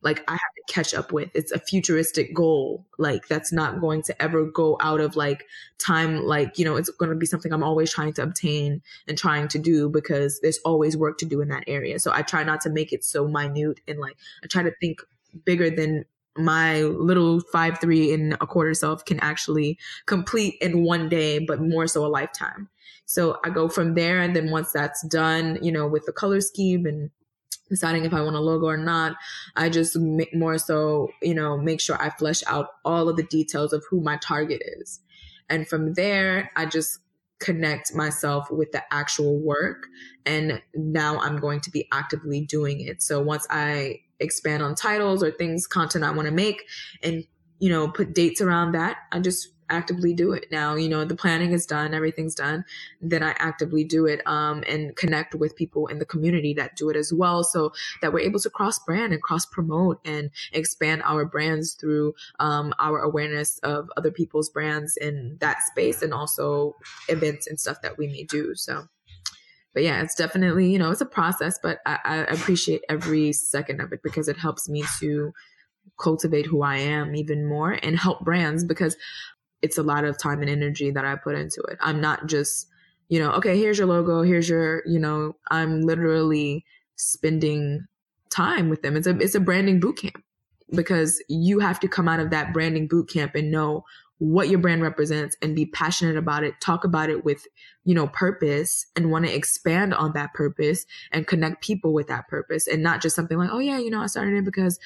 [0.00, 1.28] Like I have to catch up with.
[1.34, 2.86] It's a futuristic goal.
[2.98, 5.44] Like that's not going to ever go out of like
[5.78, 6.22] time.
[6.22, 9.48] Like, you know, it's going to be something I'm always trying to obtain and trying
[9.48, 11.98] to do because there's always work to do in that area.
[11.98, 15.00] So I try not to make it so minute and like I try to think
[15.44, 16.04] bigger than
[16.38, 21.60] my little five three and a quarter self can actually complete in one day, but
[21.60, 22.68] more so a lifetime.
[23.06, 26.40] So I go from there, and then once that's done, you know, with the color
[26.40, 27.10] scheme and
[27.68, 29.16] deciding if I want a logo or not,
[29.56, 33.22] I just make more so, you know, make sure I flesh out all of the
[33.24, 35.00] details of who my target is.
[35.50, 36.98] And from there, I just
[37.40, 39.86] connect myself with the actual work.
[40.26, 43.02] And now I'm going to be actively doing it.
[43.02, 46.64] So once I expand on titles or things, content I want to make
[47.02, 47.24] and,
[47.58, 48.98] you know, put dates around that.
[49.12, 50.74] I just actively do it now.
[50.74, 52.64] You know, the planning is done, everything's done.
[53.00, 56.88] Then I actively do it um, and connect with people in the community that do
[56.88, 61.02] it as well so that we're able to cross brand and cross promote and expand
[61.04, 66.76] our brands through um, our awareness of other people's brands in that space and also
[67.08, 68.54] events and stuff that we may do.
[68.54, 68.88] So
[69.74, 73.80] but yeah, it's definitely, you know, it's a process, but I, I appreciate every second
[73.80, 75.32] of it because it helps me to
[76.00, 78.96] cultivate who I am even more and help brands because
[79.62, 81.78] it's a lot of time and energy that I put into it.
[81.80, 82.68] I'm not just,
[83.08, 86.64] you know, okay, here's your logo, here's your, you know, I'm literally
[86.96, 87.86] spending
[88.30, 88.96] time with them.
[88.96, 90.22] It's a it's a branding boot camp
[90.74, 93.84] because you have to come out of that branding boot camp and know
[94.18, 97.46] what your brand represents and be passionate about it talk about it with
[97.84, 102.26] you know purpose and want to expand on that purpose and connect people with that
[102.28, 104.78] purpose and not just something like oh yeah you know i started it because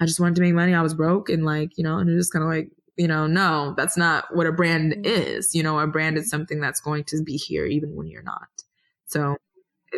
[0.00, 2.18] i just wanted to make money i was broke and like you know and it's
[2.18, 5.04] just kind of like you know no that's not what a brand mm-hmm.
[5.04, 8.22] is you know a brand is something that's going to be here even when you're
[8.22, 8.48] not
[9.06, 9.36] so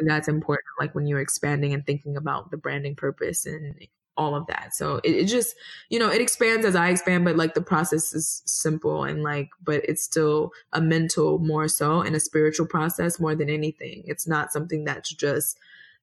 [0.04, 3.86] that's important like when you're expanding and thinking about the branding purpose and
[4.20, 4.74] all of that.
[4.74, 5.56] So it, it, just,
[5.88, 9.48] you know, it expands as I expand, but like the process is simple and like,
[9.64, 14.02] but it's still a mental more so and a spiritual process more than anything.
[14.04, 15.58] It's not something that's just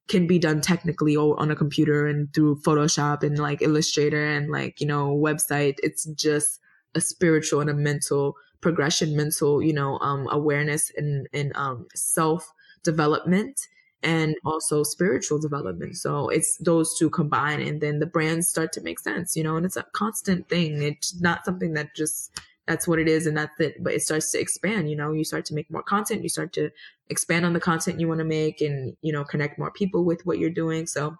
[0.08, 4.50] can be done technically or on a computer and through Photoshop and like Illustrator and
[4.50, 5.76] like, you know, website.
[5.84, 6.60] It's just
[6.96, 12.52] a spiritual and a mental progression, mental, you know, um, awareness and, and, um, self
[12.84, 13.68] development
[14.04, 15.98] and also spiritual development.
[15.98, 19.56] So it's those two combined and then the brands start to make sense, you know,
[19.58, 20.82] and it's a constant thing.
[20.82, 22.32] It's not something that just
[22.68, 25.24] that's what it is and that's it, but it starts to expand, you know, you
[25.24, 26.70] start to make more content, you start to
[27.10, 30.26] expand on the content you want to make and, you know, connect more people with
[30.26, 30.86] what you're doing.
[30.86, 31.18] So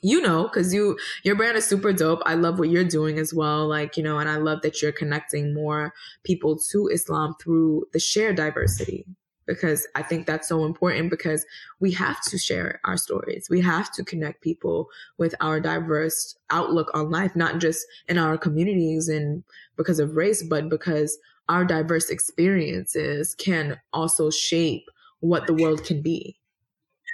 [0.00, 3.34] you know because you your brand is super dope i love what you're doing as
[3.34, 7.84] well like you know and i love that you're connecting more people to islam through
[7.92, 9.04] the shared diversity
[9.46, 11.44] because I think that's so important because
[11.80, 13.48] we have to share our stories.
[13.50, 18.38] We have to connect people with our diverse outlook on life, not just in our
[18.38, 19.44] communities and
[19.76, 24.88] because of race, but because our diverse experiences can also shape
[25.20, 26.38] what the world can be.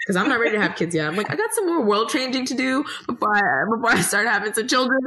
[0.06, 1.06] Because I'm not ready to have kids yet.
[1.06, 4.26] I'm like, I got some more world changing to do before I before I start
[4.26, 4.98] having some children.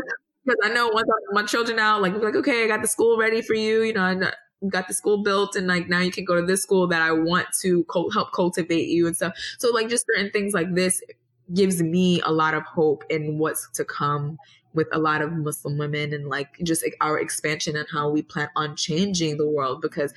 [0.45, 2.87] Because I know once I have my children out, like, like, okay, I got the
[2.87, 3.81] school ready for you.
[3.83, 4.31] You know, uh,
[4.69, 7.11] got the school built and like now you can go to this school that I
[7.11, 9.33] want to co- help cultivate you and stuff.
[9.57, 11.01] So like just certain things like this
[11.53, 14.37] gives me a lot of hope in what's to come
[14.73, 18.21] with a lot of Muslim women and like just like, our expansion and how we
[18.21, 20.13] plan on changing the world because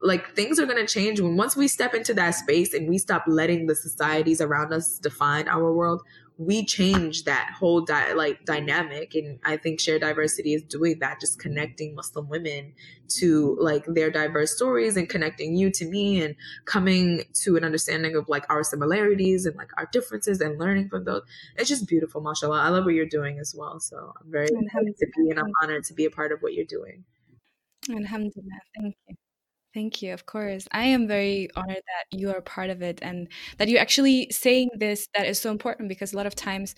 [0.00, 2.98] like things are going to change when once we step into that space and we
[2.98, 6.02] stop letting the societies around us define our world
[6.38, 11.20] we change that whole di- like dynamic and i think shared diversity is doing that
[11.20, 12.72] just connecting muslim women
[13.08, 18.14] to like their diverse stories and connecting you to me and coming to an understanding
[18.14, 21.22] of like our similarities and like our differences and learning from those.
[21.56, 22.60] It's just beautiful mashallah.
[22.60, 25.52] I love what you're doing as well so i'm very happy to be and i'm
[25.62, 27.04] honored to be a part of what you're doing.
[27.90, 28.60] Alhamdulillah.
[28.74, 29.16] Thank you
[29.78, 30.12] Thank you.
[30.12, 30.66] Of course.
[30.72, 34.70] I am very honored that you are part of it and that you're actually saying
[34.74, 36.74] this that is so important because a lot of times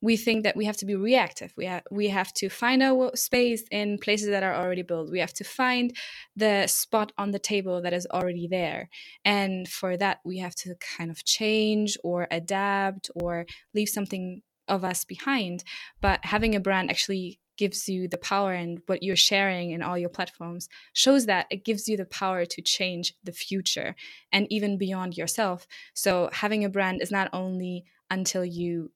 [0.00, 1.52] we think that we have to be reactive.
[1.58, 5.10] We have we have to find our space in places that are already built.
[5.10, 5.94] We have to find
[6.36, 8.88] the spot on the table that is already there.
[9.26, 14.84] And for that we have to kind of change or adapt or leave something of
[14.84, 15.64] us behind.
[16.00, 19.98] But having a brand actually gives you the power and what you're sharing in all
[19.98, 23.94] your platforms shows that it gives you the power to change the future
[24.32, 25.66] and even beyond yourself.
[25.92, 28.92] So having a brand is not only until you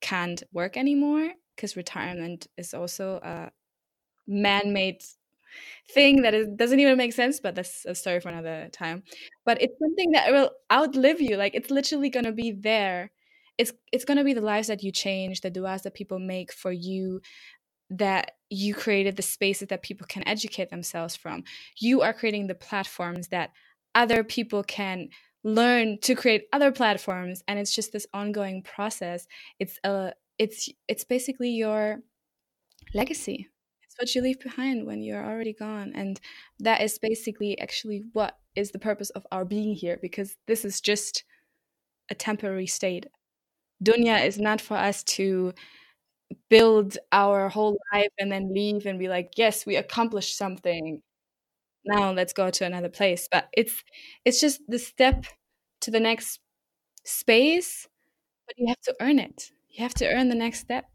[0.00, 3.50] can't work anymore, because retirement is also a
[4.26, 5.02] man-made
[5.90, 9.02] thing that is, doesn't even make sense but that's a story for another time
[9.44, 13.10] but it's something that will outlive you like it's literally going to be there
[13.58, 16.52] it's it's going to be the lives that you change the duas that people make
[16.52, 17.20] for you
[17.98, 21.44] that you created the spaces that people can educate themselves from.
[21.78, 23.50] You are creating the platforms that
[23.94, 25.08] other people can
[25.44, 29.26] learn to create other platforms and it's just this ongoing process.
[29.58, 32.00] It's a it's it's basically your
[32.94, 33.48] legacy.
[33.82, 36.20] It's what you leave behind when you're already gone and
[36.60, 40.80] that is basically actually what is the purpose of our being here because this is
[40.80, 41.24] just
[42.10, 43.06] a temporary state.
[43.84, 45.52] Dunya is not for us to
[46.48, 51.02] build our whole life and then leave and be like yes we accomplished something
[51.84, 53.84] now let's go to another place but it's
[54.24, 55.26] it's just the step
[55.80, 56.40] to the next
[57.04, 57.88] space
[58.46, 60.86] but you have to earn it you have to earn the next step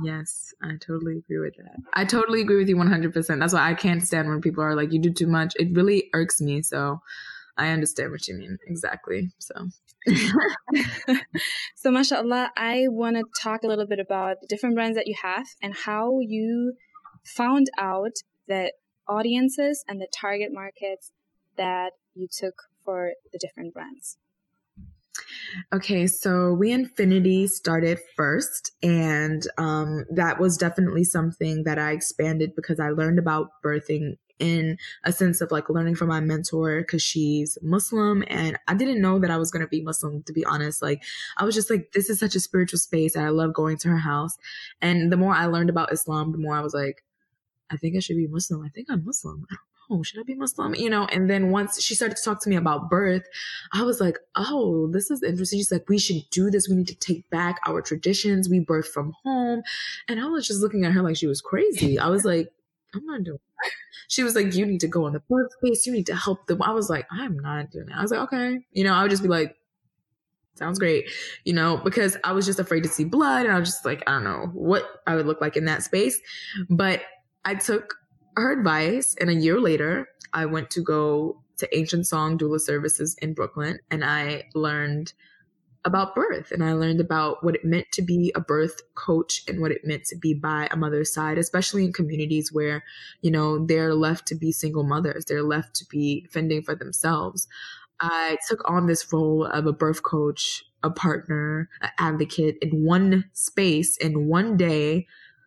[0.00, 1.76] Yes, I totally agree with that.
[1.94, 3.40] I totally agree with you 100%.
[3.40, 5.54] That's why I can't stand when people are like, you do too much.
[5.58, 6.62] It really irks me.
[6.62, 7.00] So
[7.58, 8.58] I understand what you mean.
[8.66, 9.30] Exactly.
[9.38, 9.68] So
[11.76, 15.14] so, mashallah, I want to talk a little bit about the different brands that you
[15.20, 16.74] have and how you
[17.24, 18.12] found out
[18.46, 18.72] the
[19.06, 21.12] audiences and the target markets
[21.56, 24.18] that you took for the different brands.
[25.72, 32.54] Okay, so We Infinity started first, and um, that was definitely something that I expanded
[32.54, 37.02] because I learned about birthing in a sense of like learning from my mentor because
[37.02, 40.44] she's Muslim and I didn't know that I was going to be Muslim to be
[40.44, 40.82] honest.
[40.82, 41.02] Like
[41.36, 43.88] I was just like, this is such a spiritual space and I love going to
[43.88, 44.36] her house.
[44.80, 47.04] And the more I learned about Islam, the more I was like,
[47.70, 48.62] I think I should be Muslim.
[48.64, 49.46] I think I'm Muslim.
[49.50, 49.54] I
[49.88, 50.02] don't know.
[50.02, 50.74] Should I be Muslim?
[50.74, 53.26] You know, and then once she started to talk to me about birth,
[53.72, 55.58] I was like, oh, this is interesting.
[55.58, 56.68] She's like, we should do this.
[56.68, 58.48] We need to take back our traditions.
[58.48, 59.62] We birth from home.
[60.08, 61.98] And I was just looking at her like she was crazy.
[61.98, 62.48] I was like,
[62.94, 63.70] I'm not doing that.
[64.08, 65.86] She was like, you need to go in the birthplace.
[65.86, 66.62] You need to help them.
[66.62, 67.98] I was like, I'm not doing that.
[67.98, 68.60] I was like, okay.
[68.72, 69.56] You know, I would just be like,
[70.54, 71.10] sounds great.
[71.44, 73.44] You know, because I was just afraid to see blood.
[73.44, 75.82] And I was just like, I don't know what I would look like in that
[75.82, 76.18] space.
[76.70, 77.02] But
[77.44, 77.94] I took
[78.36, 79.14] her advice.
[79.20, 83.80] And a year later, I went to go to Ancient Song Doula Services in Brooklyn.
[83.90, 85.12] And I learned
[85.84, 89.60] about birth and I learned about what it meant to be a birth coach and
[89.60, 92.84] what it meant to be by a mother's side, especially in communities where,
[93.22, 97.46] you know, they're left to be single mothers, they're left to be fending for themselves.
[98.00, 103.24] I took on this role of a birth coach, a partner, an advocate in one
[103.32, 105.06] space in one day.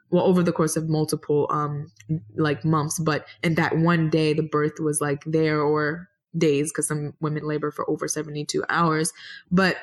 [0.10, 1.90] Well, over the course of multiple, um,
[2.36, 6.88] like months, but in that one day, the birth was like there or days because
[6.88, 9.14] some women labor for over 72 hours.
[9.52, 9.78] But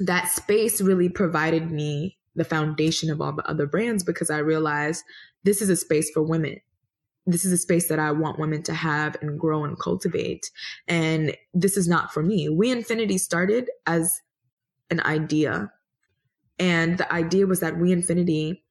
[0.00, 5.04] that space really provided me the foundation of all the other brands because I realized
[5.44, 6.60] this is a space for women.
[7.26, 10.50] This is a space that I want women to have and grow and cultivate.
[10.86, 12.48] And this is not for me.
[12.48, 14.20] We Infinity started as
[14.90, 15.70] an idea.
[16.58, 18.64] And the idea was that We Infinity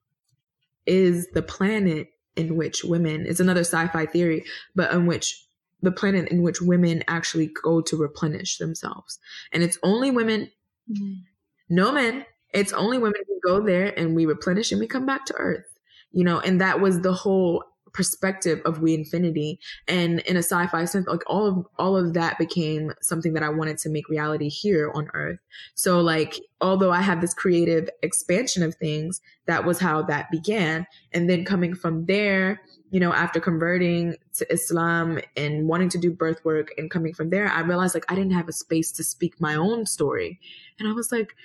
[0.85, 5.45] is the planet in which women, it's another sci fi theory, but in which
[5.81, 9.19] the planet in which women actually go to replenish themselves.
[9.51, 10.49] And it's only women
[10.91, 11.21] Mm.
[11.69, 12.25] No men.
[12.53, 15.65] It's only women who go there and we replenish and we come back to earth.
[16.11, 17.63] You know, and that was the whole
[17.97, 22.37] perspective of we infinity and in a sci-fi sense like all of all of that
[22.37, 25.39] became something that i wanted to make reality here on earth
[25.73, 30.85] so like although i have this creative expansion of things that was how that began
[31.13, 36.11] and then coming from there you know after converting to islam and wanting to do
[36.11, 39.03] birth work and coming from there i realized like i didn't have a space to
[39.03, 40.39] speak my own story
[40.79, 41.35] and i was like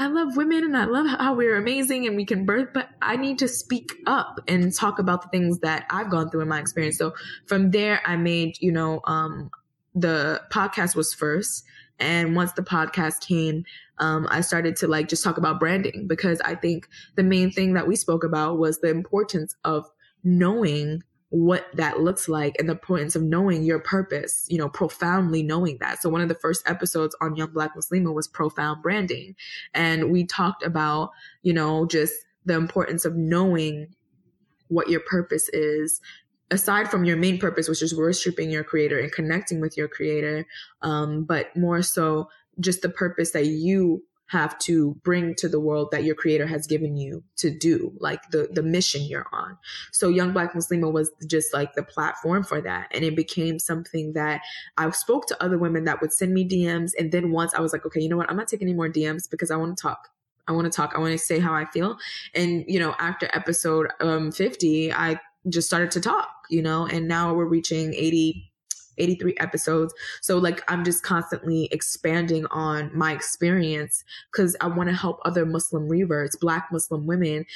[0.00, 3.16] I love women and I love how we're amazing and we can birth, but I
[3.16, 6.60] need to speak up and talk about the things that I've gone through in my
[6.60, 6.96] experience.
[6.96, 7.14] So
[7.46, 9.50] from there, I made, you know, um,
[9.96, 11.64] the podcast was first.
[11.98, 13.64] And once the podcast came,
[13.98, 17.72] um, I started to like just talk about branding because I think the main thing
[17.72, 19.90] that we spoke about was the importance of
[20.28, 25.42] knowing what that looks like and the importance of knowing your purpose, you know, profoundly
[25.42, 26.00] knowing that.
[26.00, 29.34] So one of the first episodes on Young Black Muslima was profound branding.
[29.74, 31.10] And we talked about,
[31.42, 32.14] you know, just
[32.46, 33.94] the importance of knowing
[34.68, 36.00] what your purpose is
[36.50, 40.46] aside from your main purpose, which is worshiping your creator and connecting with your creator.
[40.80, 45.88] Um, but more so just the purpose that you have to bring to the world
[45.90, 49.56] that your creator has given you to do, like the, the mission you're on.
[49.90, 52.88] So Young Black Muslima was just like the platform for that.
[52.90, 54.42] And it became something that
[54.76, 56.92] I spoke to other women that would send me DMs.
[56.98, 58.30] And then once I was like, okay, you know what?
[58.30, 60.08] I'm not taking any more DMs because I want to talk.
[60.46, 60.92] I want to talk.
[60.94, 61.98] I want to say how I feel.
[62.34, 67.08] And, you know, after episode um, 50, I just started to talk, you know, and
[67.08, 68.47] now we're reaching 80
[68.98, 69.94] 83 episodes.
[70.20, 75.46] So like I'm just constantly expanding on my experience because I want to help other
[75.46, 77.46] Muslim reverts, black Muslim women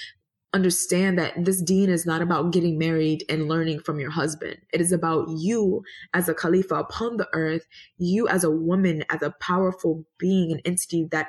[0.54, 4.58] understand that this deen is not about getting married and learning from your husband.
[4.72, 5.82] It is about you
[6.12, 7.66] as a Khalifa upon the earth,
[7.98, 11.28] you as a woman, as a powerful being, an entity that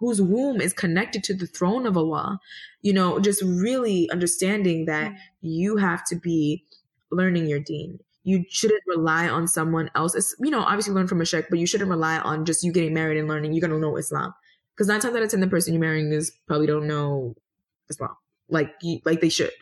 [0.00, 2.40] whose womb is connected to the throne of Allah.
[2.82, 5.18] You know, just really understanding that mm.
[5.40, 6.64] you have to be
[7.10, 10.14] learning your deen you shouldn't rely on someone else.
[10.14, 12.72] It's, you know, obviously learn from a sheikh, but you shouldn't rely on just you
[12.72, 13.52] getting married and learning.
[13.52, 14.34] You're going to know Islam.
[14.74, 17.36] Because nine times out of 10, the person you're marrying is probably don't know
[17.90, 18.16] Islam.
[18.48, 19.52] Like, you, like they should,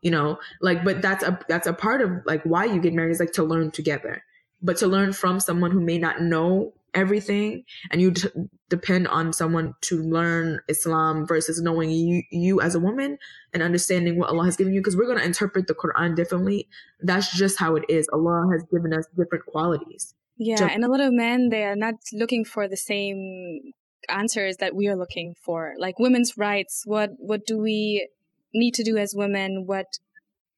[0.00, 3.12] you know, like, but that's a, that's a part of like why you get married
[3.12, 4.24] is like to learn together,
[4.62, 8.28] but to learn from someone who may not know everything and you d-
[8.68, 13.18] depend on someone to learn Islam versus knowing you, you as a woman
[13.52, 16.66] and understanding what Allah has given you because we're going to interpret the Quran differently.
[17.00, 18.08] That's just how it is.
[18.12, 20.14] Allah has given us different qualities.
[20.38, 23.60] Yeah, and a lot of men they are not looking for the same
[24.08, 25.74] answers that we are looking for.
[25.78, 28.08] Like women's rights, what what do we
[28.52, 29.64] need to do as women?
[29.66, 29.86] What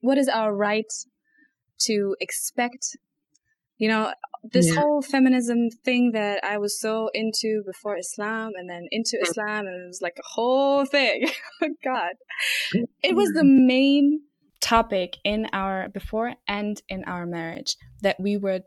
[0.01, 0.93] what is our right
[1.83, 2.97] to expect
[3.79, 4.13] you know,
[4.45, 4.81] this yeah.
[4.81, 9.29] whole feminism thing that I was so into before Islam and then into mm.
[9.29, 11.29] Islam and it was like a whole thing.
[11.63, 12.13] oh God.
[13.03, 14.23] It was the main
[14.61, 18.65] topic in our before and in our marriage that we would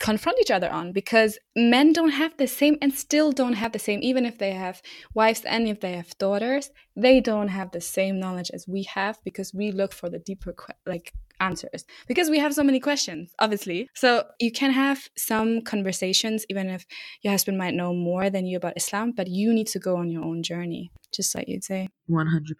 [0.00, 3.78] confront each other on because men don't have the same and still don't have the
[3.78, 4.82] same even if they have
[5.14, 9.16] wives and if they have daughters they don't have the same knowledge as we have
[9.24, 10.54] because we look for the deeper
[10.84, 13.88] like answers because we have so many questions obviously.
[13.94, 16.86] So you can have some conversations even if
[17.22, 20.10] your husband might know more than you about islam but you need to go on
[20.10, 21.88] your own journey just like you'd say.
[22.10, 22.54] 100%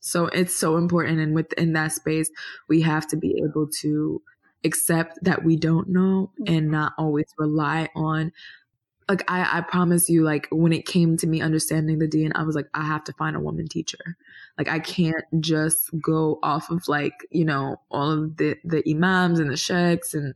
[0.00, 2.30] so it's so important and within that space
[2.68, 4.22] we have to be able to
[4.64, 6.70] accept that we don't know and mm-hmm.
[6.70, 8.32] not always rely on
[9.08, 12.42] like I, I promise you, like when it came to me understanding the deen, I
[12.42, 14.16] was like, I have to find a woman teacher.
[14.58, 19.38] Like I can't just go off of like, you know, all of the, the imams
[19.38, 20.34] and the sheikhs and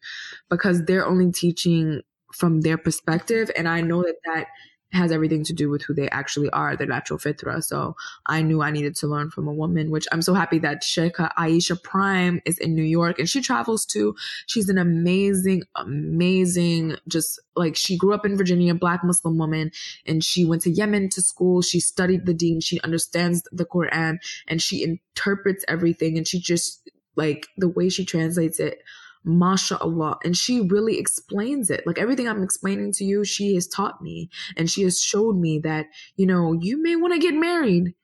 [0.49, 2.03] because they're only teaching
[2.33, 3.51] from their perspective.
[3.57, 4.47] And I know that that
[4.93, 7.63] has everything to do with who they actually are, their natural fitra.
[7.63, 10.83] So I knew I needed to learn from a woman, which I'm so happy that
[10.83, 14.17] Sheikha Aisha Prime is in New York and she travels too.
[14.47, 19.71] She's an amazing, amazing, just like she grew up in Virginia, black Muslim woman,
[20.07, 21.63] and she went to Yemen to school.
[21.63, 22.61] She studied the deen.
[22.61, 24.19] She understands the Quran
[24.49, 26.17] and she interprets everything.
[26.17, 28.83] And she just like the way she translates it
[29.25, 30.19] mashallah.
[30.25, 31.87] And she really explains it.
[31.87, 34.31] Like everything i'm explaining to you she has taught me.
[34.57, 37.95] And she has showed me that you know you may want to get married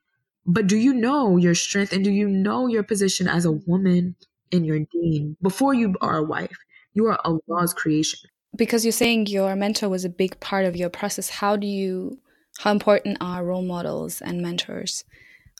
[0.47, 4.14] but do you know your strength and do you know your position as a woman
[4.53, 6.57] in your deen before you are a wife?
[6.95, 8.21] You are allah's creation.
[8.57, 11.29] Because you're saying your mentor was a big part of your process.
[11.29, 12.21] How do you
[12.61, 15.05] how important are role models and mentors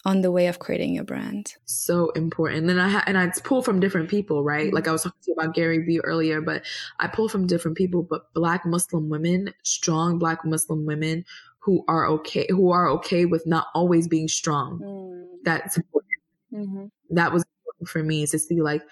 [0.07, 1.57] on the way of creating your brand.
[1.65, 2.71] So important.
[2.71, 4.73] And I ha- and I pull from different people, right?
[4.73, 6.65] Like I was talking to you about Gary Vee earlier, but
[7.01, 11.25] I pull from different people, but black Muslim women, strong black Muslim women
[11.59, 14.79] who are okay who are okay with not always being strong.
[14.79, 15.27] Mm.
[15.43, 16.13] That's important.
[16.53, 16.87] Mm-hmm.
[17.11, 17.45] That was
[17.85, 18.83] for me is to see like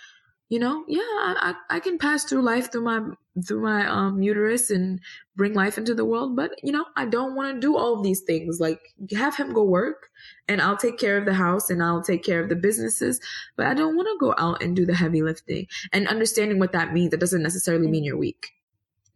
[0.54, 3.00] you know, yeah, I, I can pass through life through my
[3.44, 5.00] through my um uterus and
[5.34, 8.20] bring life into the world, but you know, I don't want to do all these
[8.20, 8.60] things.
[8.60, 10.10] Like have him go work
[10.46, 13.18] and I'll take care of the house and I'll take care of the businesses,
[13.56, 15.66] but I don't want to go out and do the heavy lifting.
[15.92, 18.52] And understanding what that means, that doesn't necessarily mean you're weak.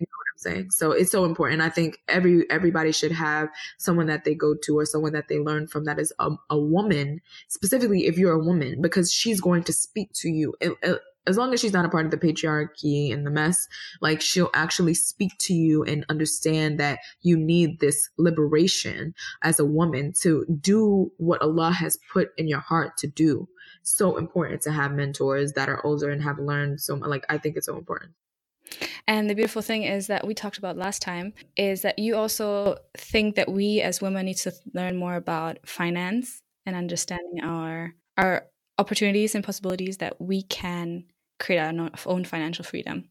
[0.01, 0.71] You know what I'm saying?
[0.73, 1.63] So it's so important.
[1.63, 5.39] I think every everybody should have someone that they go to or someone that they
[5.39, 9.63] learn from that is a, a woman, specifically if you're a woman, because she's going
[9.65, 10.55] to speak to you.
[10.61, 13.69] It, it, as long as she's not a part of the patriarchy and the mess,
[14.01, 19.65] like she'll actually speak to you and understand that you need this liberation as a
[19.65, 23.47] woman to do what Allah has put in your heart to do.
[23.83, 27.09] So important to have mentors that are older and have learned so much.
[27.09, 28.13] like I think it's so important.
[29.07, 32.77] And the beautiful thing is that we talked about last time is that you also
[32.97, 38.47] think that we as women need to learn more about finance and understanding our our
[38.79, 41.05] opportunities and possibilities that we can
[41.39, 43.09] create our own financial freedom.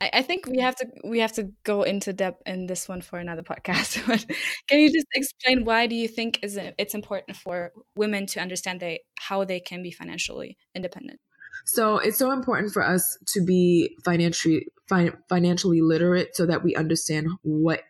[0.00, 3.00] I, I think we have to we have to go into depth in this one
[3.00, 4.04] for another podcast.
[4.06, 4.24] but
[4.68, 8.40] can you just explain why do you think is it, it's important for women to
[8.40, 11.20] understand they how they can be financially independent?
[11.66, 16.74] So it's so important for us to be financially fi- financially literate so that we
[16.74, 17.82] understand what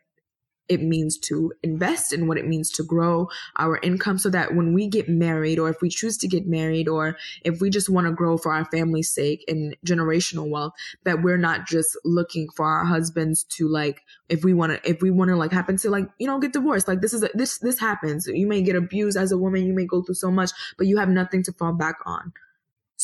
[0.69, 4.73] it means to invest and what it means to grow our income so that when
[4.73, 8.07] we get married or if we choose to get married or if we just want
[8.07, 10.73] to grow for our family's sake and generational wealth
[11.05, 15.03] that we're not just looking for our husbands to like if we want to if
[15.03, 16.89] we want to like happen to like you know get divorced.
[16.89, 18.27] Like this is a, this this happens.
[18.27, 20.97] You may get abused as a woman you may go through so much but you
[20.99, 22.33] have nothing to fall back on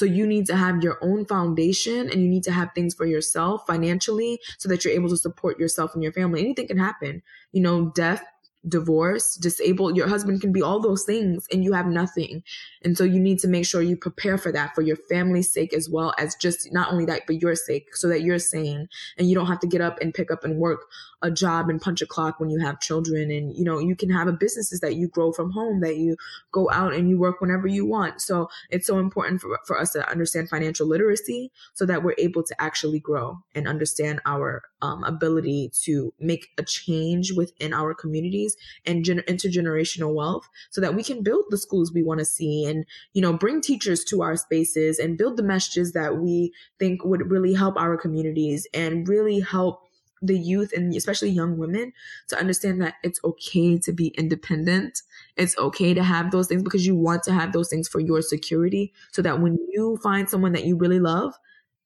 [0.01, 3.05] so you need to have your own foundation and you need to have things for
[3.05, 6.41] yourself financially so that you're able to support yourself and your family.
[6.41, 7.23] Anything can happen.
[7.53, 8.25] You know, death,
[8.69, 12.43] divorce, disabled, your husband can be all those things and you have nothing.
[12.83, 15.73] And so you need to make sure you prepare for that for your family's sake
[15.73, 19.29] as well as just not only that, but your sake so that you're sane and
[19.29, 20.87] you don't have to get up and pick up and work
[21.23, 24.11] a job and punch a clock when you have children and you know you can
[24.11, 26.17] have a businesses that you grow from home that you
[26.53, 29.93] go out and you work whenever you want so it's so important for, for us
[29.93, 35.05] to understand financial literacy so that we're able to actually grow and understand our um,
[35.05, 38.50] ability to make a change within our communities
[38.87, 42.65] and gen- intergenerational wealth so that we can build the schools we want to see
[42.65, 47.05] and you know bring teachers to our spaces and build the messages that we think
[47.05, 49.83] would really help our communities and really help
[50.23, 51.93] the youth and especially young women
[52.29, 55.01] to understand that it's okay to be independent.
[55.37, 58.21] It's okay to have those things because you want to have those things for your
[58.21, 61.35] security so that when you find someone that you really love,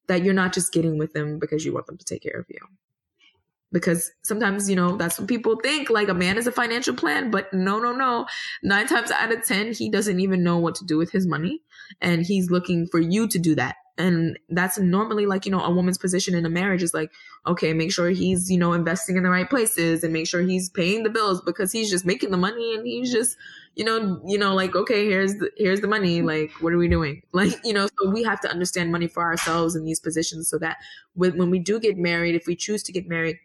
[0.09, 2.47] that you're not just getting with them because you want them to take care of
[2.49, 2.59] you.
[3.75, 7.31] Because sometimes, you know, that's what people think like a man is a financial plan,
[7.31, 8.27] but no, no, no.
[8.63, 11.61] Nine times out of 10, he doesn't even know what to do with his money.
[12.01, 15.71] And he's looking for you to do that and that's normally like you know a
[15.71, 17.13] woman's position in a marriage is like
[17.47, 20.69] okay make sure he's you know investing in the right places and make sure he's
[20.69, 23.37] paying the bills because he's just making the money and he's just
[23.77, 26.89] you know you know like okay here's the here's the money like what are we
[26.89, 30.49] doing like you know so we have to understand money for ourselves in these positions
[30.49, 30.79] so that
[31.15, 33.37] when we do get married if we choose to get married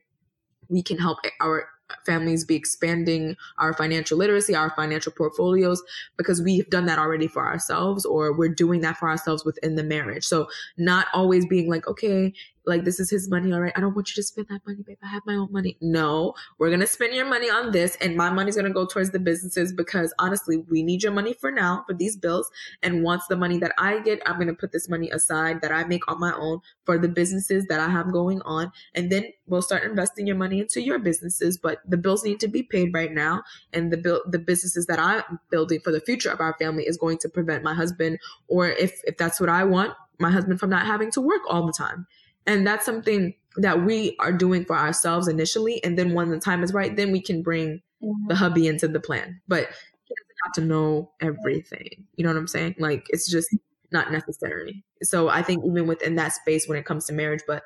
[0.69, 1.67] we can help our
[2.05, 5.81] families be expanding our financial literacy, our financial portfolios,
[6.17, 9.83] because we've done that already for ourselves or we're doing that for ourselves within the
[9.83, 10.25] marriage.
[10.25, 10.47] So
[10.77, 12.33] not always being like, okay,
[12.65, 13.73] like this is his money all right?
[13.75, 14.97] I don't want you to spend that money babe.
[15.03, 15.77] I have my own money.
[15.81, 19.19] No we're gonna spend your money on this and my money's gonna go towards the
[19.19, 22.49] businesses because honestly we need your money for now for these bills.
[22.83, 25.83] And once the money that i get i'm gonna put this money aside that i
[25.85, 28.71] make on my own for the businesses that i have going on.
[28.95, 32.47] And then we'll start investing your money into your businesses but the bills need to
[32.47, 33.43] be paid right now.
[33.73, 36.97] And the bill the businesses that i'm building for the future of our family is
[36.97, 40.69] going to prevent my husband or if if that's what i want my husband from
[40.69, 42.05] not having to work all the time
[42.45, 45.83] and that's something that we are doing for ourselves initially.
[45.83, 48.27] And then when the time is right, then we can bring mm-hmm.
[48.27, 49.41] the hubby into the plan.
[49.47, 49.67] But
[50.05, 52.05] he doesn't have to know everything.
[52.15, 52.75] You know what I'm saying?
[52.79, 53.49] Like it's just
[53.91, 54.83] not necessary.
[55.01, 57.63] So I think even within that space when it comes to marriage, but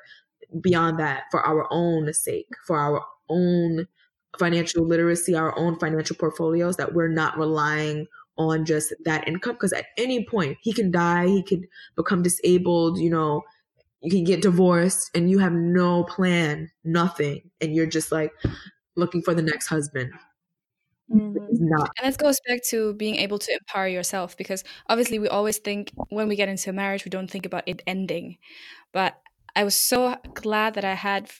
[0.60, 3.86] beyond that, for our own sake, for our own
[4.38, 8.06] financial literacy, our own financial portfolios, that we're not relying
[8.36, 9.54] on just that income.
[9.54, 11.66] Because at any point, he can die, he could
[11.96, 13.42] become disabled, you know,
[14.04, 18.32] you can get divorced and you have no plan, nothing, and you're just like
[18.96, 20.12] looking for the next husband.
[21.10, 21.38] Mm-hmm.
[21.50, 21.90] Not.
[21.98, 25.90] And this goes back to being able to empower yourself because obviously we always think
[26.10, 28.38] when we get into a marriage, we don't think about it ending.
[28.92, 29.18] But
[29.56, 31.30] I was so glad that I had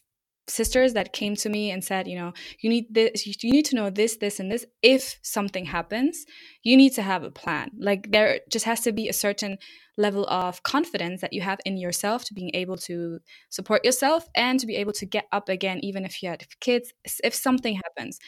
[0.47, 3.77] sisters that came to me and said, you know, you need this, you need to
[3.77, 4.67] know this, this, and this.
[4.83, 6.25] If something happens,
[6.63, 7.71] you need to have a plan.
[7.79, 9.59] Like there just has to be a certain
[9.97, 14.61] level of confidence that you have in yourself to being able to support yourself and
[14.61, 16.93] to be able to get up again, even if you had kids,
[17.23, 18.19] if something happens.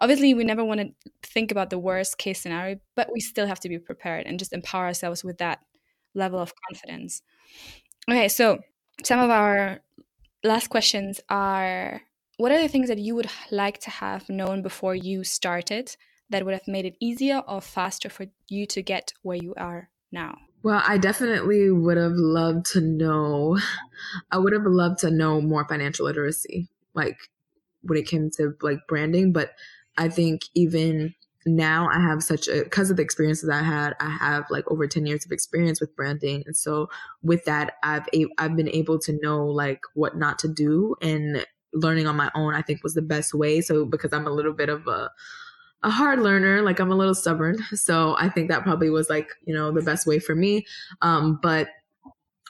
[0.00, 0.88] Obviously, we never want to
[1.22, 4.52] think about the worst case scenario, but we still have to be prepared and just
[4.52, 5.60] empower ourselves with that
[6.14, 7.22] level of confidence.
[8.10, 8.58] Okay, so
[9.04, 9.80] some of our
[10.44, 12.02] last questions are
[12.36, 15.96] what are the things that you would like to have known before you started
[16.30, 19.90] that would have made it easier or faster for you to get where you are
[20.10, 20.36] now?
[20.62, 23.58] Well, I definitely would have loved to know,
[24.30, 27.16] I would have loved to know more financial literacy, like
[27.82, 29.32] when it came to like branding.
[29.32, 29.52] But
[29.98, 31.14] I think even
[31.46, 34.86] now I have such a because of the experiences I had, I have like over
[34.86, 36.42] 10 years of experience with branding.
[36.46, 36.88] And so
[37.22, 41.44] with that, I've a, I've been able to know like what not to do and
[41.74, 43.60] learning on my own I think was the best way.
[43.60, 45.10] So because I'm a little bit of a
[45.84, 47.58] a hard learner, like I'm a little stubborn.
[47.74, 50.66] So I think that probably was like, you know, the best way for me.
[51.00, 51.68] Um but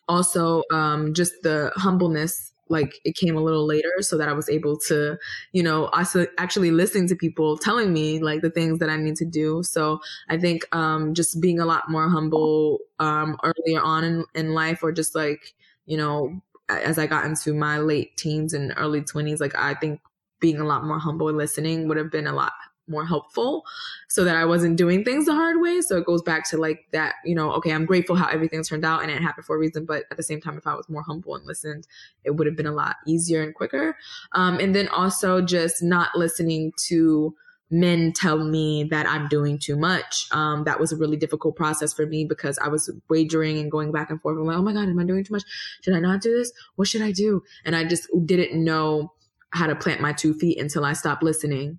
[0.09, 4.49] also um just the humbleness like it came a little later so that I was
[4.49, 5.19] able to,
[5.53, 9.17] you know, also actually listening to people telling me like the things that I need
[9.17, 9.63] to do.
[9.63, 14.55] So I think um, just being a lot more humble um, earlier on in, in
[14.55, 15.55] life or just like,
[15.87, 20.01] you know, as I got into my late teens and early 20s, like I think
[20.41, 22.53] being a lot more humble and listening would have been a lot
[22.89, 23.65] more helpful
[24.09, 25.81] so that I wasn't doing things the hard way.
[25.81, 28.85] So it goes back to like that, you know, okay, I'm grateful how everything turned
[28.85, 29.85] out and it happened for a reason.
[29.85, 31.87] But at the same time, if I was more humble and listened,
[32.25, 33.97] it would have been a lot easier and quicker.
[34.33, 37.35] Um, and then also just not listening to
[37.71, 40.27] men tell me that I'm doing too much.
[40.31, 43.93] Um, that was a really difficult process for me because I was wagering and going
[43.93, 44.37] back and forth.
[44.37, 45.45] I'm like, oh my God, am I doing too much?
[45.81, 46.53] Should I not do this?
[46.77, 47.43] What should I do?
[47.65, 49.15] And I just didn't know
[49.51, 51.79] how to plant my two feet until I stopped listening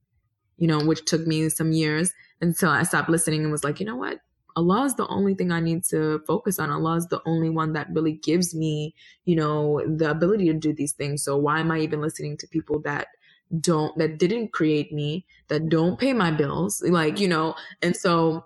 [0.58, 3.86] you know, which took me some years until I stopped listening and was like, you
[3.86, 4.20] know what?
[4.56, 6.70] Allah is the only thing I need to focus on.
[6.70, 8.94] Allah is the only one that really gives me,
[9.26, 11.24] you know, the ability to do these things.
[11.24, 13.08] So why am I even listening to people that
[13.60, 16.84] don't, that didn't create me, that don't pay my bills?
[16.86, 18.46] Like, you know, and so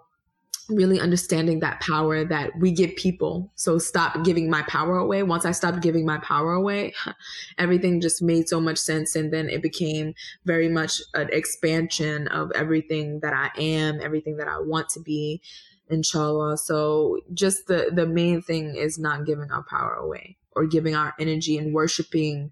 [0.69, 3.51] really understanding that power that we give people.
[3.55, 5.23] So stop giving my power away.
[5.23, 6.93] Once I stopped giving my power away,
[7.57, 9.15] everything just made so much sense.
[9.15, 10.13] And then it became
[10.45, 15.41] very much an expansion of everything that I am, everything that I want to be,
[15.89, 16.57] inshallah.
[16.57, 21.13] So just the, the main thing is not giving our power away or giving our
[21.19, 22.51] energy and worshiping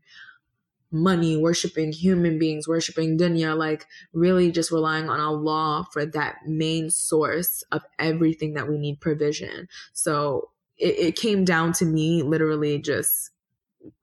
[0.96, 6.89] money, worshiping human beings, worshiping dunya, like really just relying on Allah for that main
[6.89, 9.68] source of everything that we need provision.
[9.93, 13.32] So it, it came down to me literally just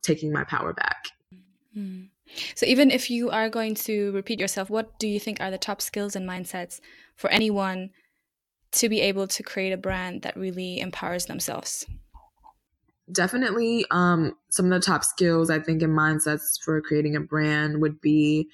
[0.03, 1.09] taking my power back.
[1.77, 2.09] Mm.
[2.55, 5.59] So even if you are going to repeat yourself, what do you think are the
[5.59, 6.81] top skills and mindsets
[7.17, 7.91] for anyone
[8.73, 11.87] to be able to create a brand that really empowers themselves?
[13.13, 17.81] Definitely um, some of the top skills I think in mindsets for creating a brand
[17.81, 18.49] would be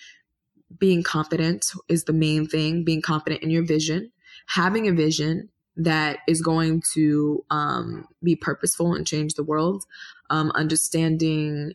[0.79, 4.13] being confident is the main thing, being confident in your vision,
[4.47, 9.85] having a vision that is going to um, be purposeful and change the world,
[10.29, 11.73] um, understanding,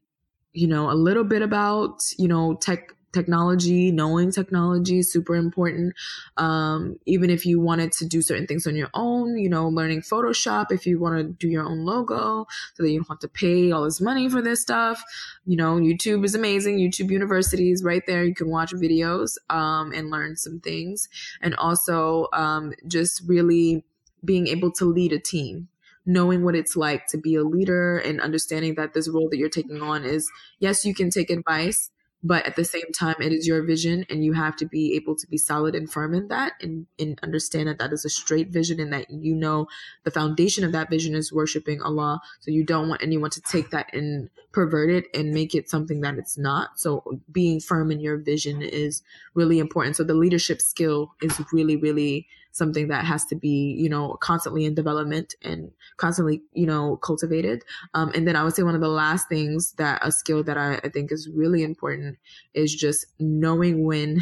[0.51, 5.93] you know, a little bit about, you know, tech technology, knowing technology is super important.
[6.37, 10.01] Um, even if you wanted to do certain things on your own, you know, learning
[10.01, 13.27] Photoshop, if you want to do your own logo so that you don't have to
[13.27, 15.03] pay all this money for this stuff.
[15.45, 16.77] You know, YouTube is amazing.
[16.79, 18.23] YouTube University is right there.
[18.23, 21.07] You can watch videos um, and learn some things.
[21.41, 23.85] And also um, just really
[24.25, 25.69] being able to lead a team
[26.05, 29.49] knowing what it's like to be a leader and understanding that this role that you're
[29.49, 31.91] taking on is yes you can take advice
[32.23, 35.15] but at the same time it is your vision and you have to be able
[35.15, 38.49] to be solid and firm in that and, and understand that that is a straight
[38.49, 39.67] vision and that you know
[40.03, 42.21] the foundation of that vision is worshiping allah.
[42.39, 46.01] So you don't want anyone to take that and pervert it and make it something
[46.01, 46.79] that it's not.
[46.79, 49.01] So being firm in your vision is
[49.33, 49.95] really important.
[49.95, 54.63] So the leadership skill is really really something that has to be, you know, constantly
[54.63, 57.63] in development and constantly, you know, cultivated.
[57.95, 60.57] Um, and then I would say one of the last things that a skill that
[60.57, 62.17] I, I think is really important
[62.53, 64.21] is just knowing when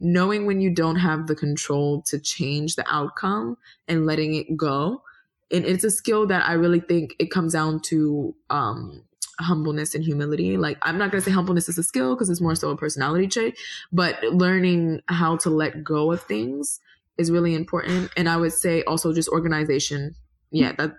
[0.00, 3.56] knowing when you don't have the control to change the outcome
[3.88, 5.02] and letting it go.
[5.50, 9.02] And it's a skill that I really think it comes down to um,
[9.40, 10.56] humbleness and humility.
[10.56, 12.76] Like I'm not going to say humbleness is a skill because it's more so a
[12.76, 13.58] personality trait,
[13.90, 16.78] but learning how to let go of things
[17.18, 18.10] is really important.
[18.16, 20.14] And I would say also just organization.
[20.50, 20.96] Yeah, that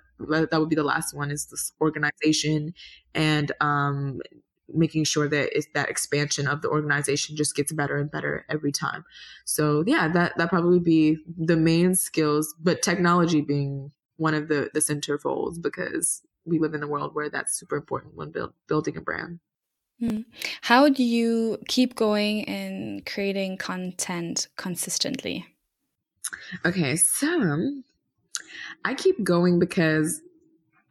[0.52, 2.74] that would be the last one is this organization
[3.16, 4.20] and um
[4.74, 8.72] making sure that it's that expansion of the organization just gets better and better every
[8.72, 9.04] time.
[9.46, 14.70] So yeah, that that probably be the main skills, but technology being one of the
[14.74, 18.98] the centerfolds because we live in a world where that's super important when build, building
[18.98, 19.40] a brand.
[20.00, 20.22] Hmm.
[20.62, 25.46] How do you keep going and creating content consistently?
[26.66, 27.82] Okay, so
[28.86, 30.22] I keep going because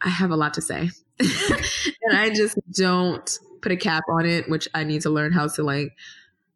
[0.01, 0.91] I have a lot to say.
[1.21, 5.49] and I just don't put a cap on it, which I need to learn how
[5.49, 5.97] to like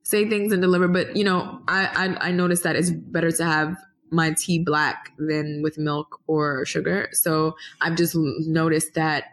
[0.03, 0.89] say things and deliver.
[0.89, 1.87] But you know, I
[2.21, 3.77] I, I noticed that it's better to have
[4.11, 7.09] my tea black than with milk or sugar.
[7.13, 9.25] So I've just noticed that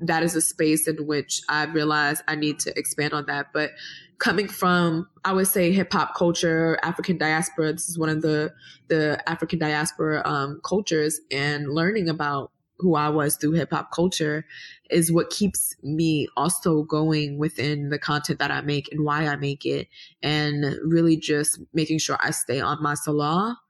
[0.00, 3.52] that is a space in which I realized I need to expand on that.
[3.52, 3.70] But
[4.18, 8.52] coming from, I would say hip hop culture, African diaspora, this is one of the,
[8.88, 14.44] the African diaspora, um, cultures and learning about who I was through hip hop culture
[14.90, 19.36] is what keeps me also going within the content that I make and why I
[19.36, 19.88] make it
[20.22, 23.60] and really just making sure I stay on my salah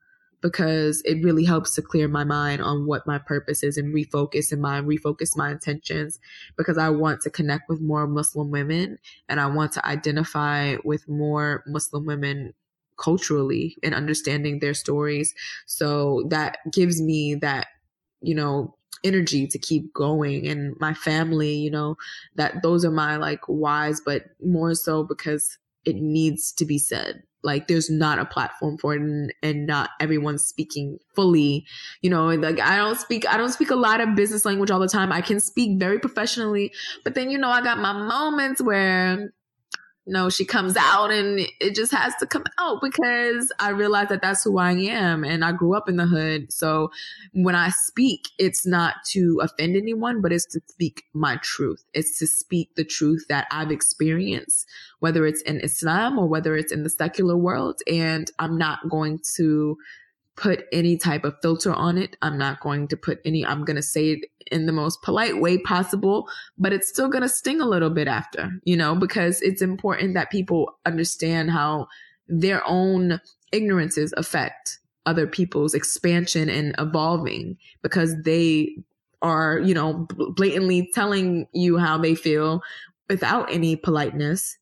[0.41, 4.51] because it really helps to clear my mind on what my purpose is and refocus
[4.51, 6.19] in mind, refocus my intentions
[6.57, 11.07] because I want to connect with more Muslim women and I want to identify with
[11.07, 12.53] more Muslim women
[12.97, 15.33] culturally and understanding their stories.
[15.65, 17.67] So that gives me that,
[18.21, 21.95] you know, energy to keep going and my family, you know,
[22.35, 27.23] that those are my like whys, but more so because it needs to be said.
[27.43, 31.65] Like there's not a platform for it and, and not everyone's speaking fully.
[32.01, 34.79] You know like i don't speak i don't speak a lot of business language all
[34.79, 35.11] the time.
[35.11, 36.73] I can speak very professionally
[37.03, 39.31] but then you know i got my moments where
[40.07, 44.21] no, she comes out and it just has to come out because I realize that
[44.21, 46.53] that's who I am and I grew up in the hood.
[46.53, 46.91] So
[47.33, 51.83] when I speak, it's not to offend anyone, but it's to speak my truth.
[51.93, 54.67] It's to speak the truth that I've experienced,
[54.99, 57.79] whether it's in Islam or whether it's in the secular world.
[57.91, 59.77] And I'm not going to
[60.35, 62.17] put any type of filter on it.
[62.21, 65.39] I'm not going to put any, I'm going to say it in the most polite
[65.39, 66.27] way possible,
[66.57, 70.13] but it's still going to sting a little bit after, you know, because it's important
[70.13, 71.87] that people understand how
[72.27, 73.21] their own
[73.51, 78.75] ignorances affect other people's expansion and evolving because they
[79.21, 82.61] are, you know, blatantly telling you how they feel
[83.09, 84.57] without any politeness.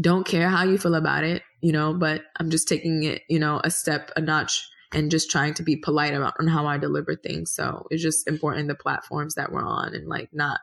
[0.00, 3.38] Don't care how you feel about it you know, but I'm just taking it, you
[3.38, 6.76] know, a step, a notch and just trying to be polite about on how I
[6.76, 7.52] deliver things.
[7.52, 10.60] So it's just important the platforms that we're on and like not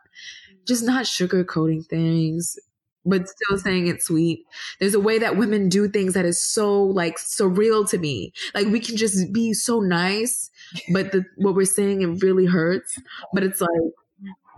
[0.68, 2.60] just not sugarcoating things,
[3.06, 4.46] but still saying it's sweet.
[4.80, 8.34] There's a way that women do things that is so like surreal to me.
[8.54, 10.52] Like we can just be so nice,
[10.94, 13.02] but the what we're saying it really hurts.
[13.34, 13.70] But it's like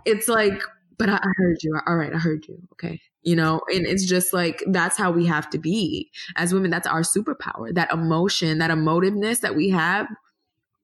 [0.04, 0.62] it's like,
[1.02, 1.78] but I, I heard you.
[1.86, 2.58] All right, I heard you.
[2.74, 3.00] Okay.
[3.22, 6.70] You know and it's just like that's how we have to be as women.
[6.70, 7.74] That's our superpower.
[7.74, 10.08] That emotion that emotiveness that we have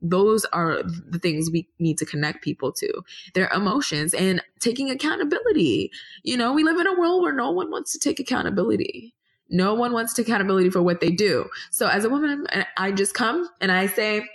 [0.01, 3.03] those are the things we need to connect people to.
[3.35, 5.91] Their emotions and taking accountability.
[6.23, 9.15] You know we live in a world where no one wants to take accountability.
[9.51, 11.49] No one wants to take accountability for what they do.
[11.71, 12.47] So as a woman
[12.77, 14.29] i just come and i say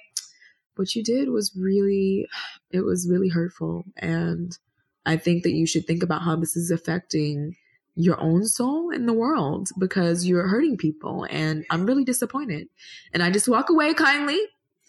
[0.76, 2.28] what you did was really
[2.72, 4.58] it was really hurtful and
[5.06, 7.56] i think that you should think about how this is affecting
[7.96, 12.68] your own soul in the world because you're hurting people and I'm really disappointed.
[13.14, 14.40] And I just walk away kindly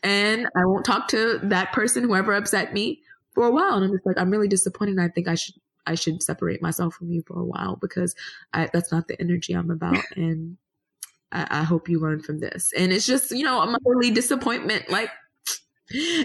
[0.02, 3.02] and I won't talk to that person, whoever upset me
[3.32, 3.74] for a while.
[3.74, 4.98] And I'm just like, I'm really disappointed.
[4.98, 5.54] I think I should,
[5.86, 8.14] I should separate myself from you for a while because
[8.54, 10.02] I, that's not the energy I'm about.
[10.16, 10.56] And
[11.30, 12.72] I, I hope you learn from this.
[12.76, 14.88] And it's just, you know, a motherly disappointment.
[14.88, 15.10] Like,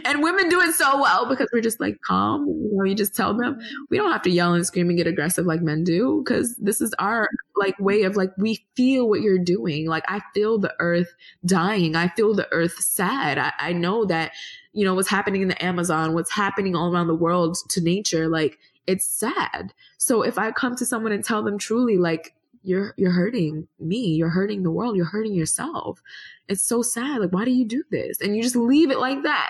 [0.05, 2.47] and women do it so well because we're just like calm.
[2.47, 5.07] You know, you just tell them we don't have to yell and scream and get
[5.07, 9.22] aggressive like men do because this is our like way of like we feel what
[9.22, 9.88] you're doing.
[9.88, 11.14] Like I feel the earth
[11.45, 11.95] dying.
[11.95, 13.38] I feel the earth sad.
[13.38, 14.32] I, I know that
[14.72, 18.30] you know what's happening in the Amazon, what's happening all around the world to nature.
[18.30, 18.57] Like
[18.88, 19.74] it's sad.
[19.97, 22.34] So if I come to someone and tell them truly, like
[22.64, 26.01] you're you're hurting me you're hurting the world you're hurting yourself.
[26.47, 28.20] It's so sad like why do you do this?
[28.22, 29.49] And you just leave it like that.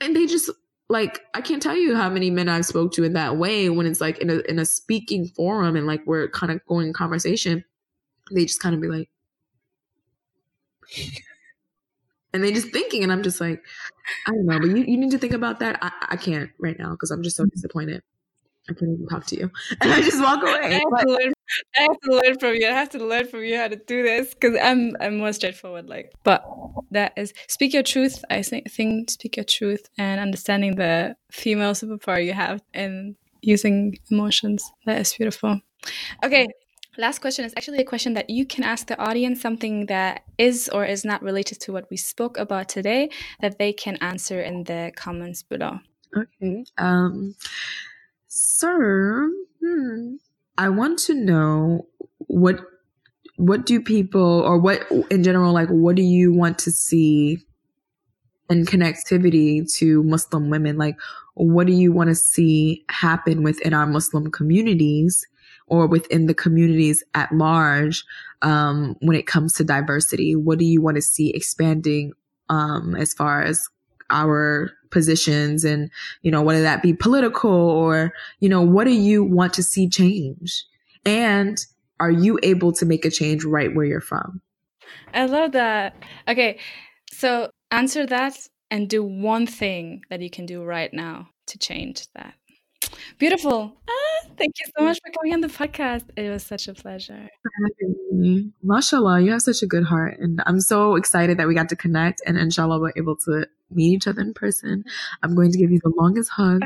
[0.00, 0.50] And they just
[0.88, 3.86] like i can't tell you how many men i've spoke to in that way when
[3.86, 7.64] it's like in a in a speaking forum and like we're kind of going conversation.
[8.32, 9.08] They just kind of be like
[12.32, 13.64] and they just thinking and i'm just like
[14.26, 15.78] i don't know but you, you need to think about that.
[15.82, 17.50] I, I can't right now because i'm just so mm-hmm.
[17.50, 18.02] disappointed.
[18.68, 19.50] I can't even talk to you.
[19.80, 20.52] And I just walk away.
[20.52, 21.32] I have, to learn,
[21.78, 22.66] I have to learn from you.
[22.66, 25.88] I have to learn from you how to do this because I'm I'm more straightforward.
[25.88, 26.44] Like, but
[26.90, 28.24] that is speak your truth.
[28.30, 33.98] I think think speak your truth and understanding the female superpower you have and using
[34.10, 34.70] emotions.
[34.86, 35.60] That is beautiful.
[36.24, 36.48] Okay,
[36.98, 40.68] last question is actually a question that you can ask the audience, something that is
[40.72, 44.64] or is not related to what we spoke about today, that they can answer in
[44.64, 45.78] the comments below.
[46.16, 46.64] Okay.
[46.78, 47.34] Um,
[48.26, 49.30] sir,
[49.62, 50.16] hmm,
[50.58, 51.86] I want to know
[52.18, 52.60] what
[53.36, 57.38] what do people or what in general like what do you want to see
[58.48, 60.78] in connectivity to Muslim women?
[60.78, 60.96] Like
[61.34, 65.26] what do you want to see happen within our Muslim communities
[65.66, 68.04] or within the communities at large
[68.42, 70.34] um, when it comes to diversity?
[70.34, 72.12] What do you want to see expanding
[72.48, 73.68] um, as far as
[74.08, 75.90] our positions and,
[76.22, 79.90] you know, whether that be political or, you know, what do you want to see
[79.90, 80.64] change?
[81.04, 81.58] And
[82.00, 84.40] are you able to make a change right where you're from?
[85.12, 86.02] I love that.
[86.26, 86.58] Okay,
[87.12, 88.38] so answer that
[88.70, 92.32] and do one thing that you can do right now to change that.
[93.18, 93.76] Beautiful.
[93.88, 96.04] Ah, thank you so much for coming on the podcast.
[96.16, 97.28] It was such a pleasure.
[98.62, 100.18] Mashallah, you have such a good heart.
[100.18, 103.94] And I'm so excited that we got to connect and inshallah we're able to meet
[103.94, 104.84] each other in person.
[105.22, 106.62] I'm going to give you the longest hug.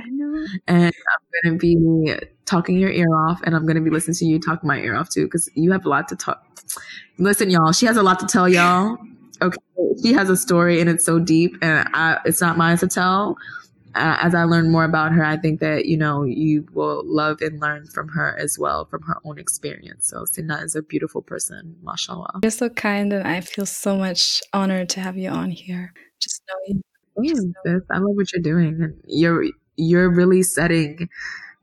[0.66, 2.14] And I'm going to be
[2.46, 4.96] talking your ear off and I'm going to be listening to you talk my ear
[4.96, 6.44] off too because you have a lot to talk.
[7.18, 8.96] Listen, y'all, she has a lot to tell y'all.
[9.42, 9.58] Okay.
[10.02, 13.36] She has a story and it's so deep and I, it's not mine to tell
[13.94, 17.40] uh, as I learn more about her, I think that, you know, you will love
[17.40, 20.08] and learn from her as well, from her own experience.
[20.08, 22.40] So Sinna is a beautiful person, mashallah.
[22.42, 25.92] You're so kind and I feel so much honored to have you on here.
[26.20, 26.42] Just
[27.64, 28.94] Sis, I love what you're doing.
[29.06, 29.44] You're,
[29.76, 31.08] you're really setting,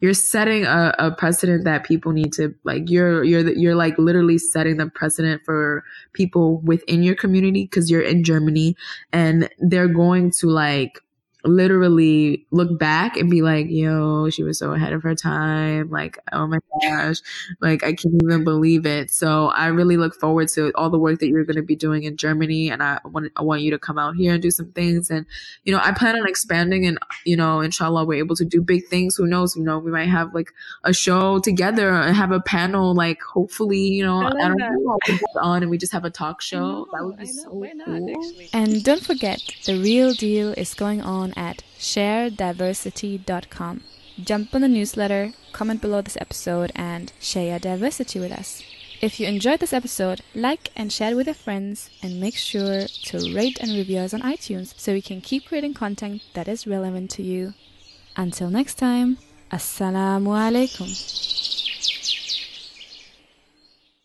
[0.02, 4.38] you're setting a, a precedent that people need to like you're you're you're like literally
[4.38, 5.84] setting the precedent for
[6.14, 8.76] people within your community because you're in Germany
[9.12, 11.00] and they're going to like
[11.48, 15.90] literally look back and be like, yo, she was so ahead of her time.
[15.90, 17.18] Like, oh my gosh,
[17.62, 19.10] like I can't even believe it.
[19.12, 22.04] So I really look forward to all the work that you're going to be doing
[22.04, 22.70] in Germany.
[22.70, 25.10] And I want, I want you to come out here and do some things.
[25.10, 25.26] And,
[25.64, 28.88] you know, I plan on expanding and, you know, inshallah, we're able to do big
[28.88, 29.16] things.
[29.16, 29.56] Who knows?
[29.56, 33.80] You know, we might have like a show together and have a panel, like hopefully,
[33.80, 34.72] you know, I, I don't that.
[34.72, 34.98] know,
[35.42, 36.60] on and we just have a talk show.
[36.60, 38.50] Know, that would be so cool.
[38.54, 43.84] And don't forget, the real deal is going on at sharediversity.com.
[44.22, 48.64] Jump on the newsletter, comment below this episode, and share your diversity with us.
[49.00, 52.88] If you enjoyed this episode, like and share it with your friends, and make sure
[52.88, 56.66] to rate and review us on iTunes so we can keep creating content that is
[56.66, 57.54] relevant to you.
[58.16, 59.20] Until next time,
[59.52, 61.47] Assalamu alaikum.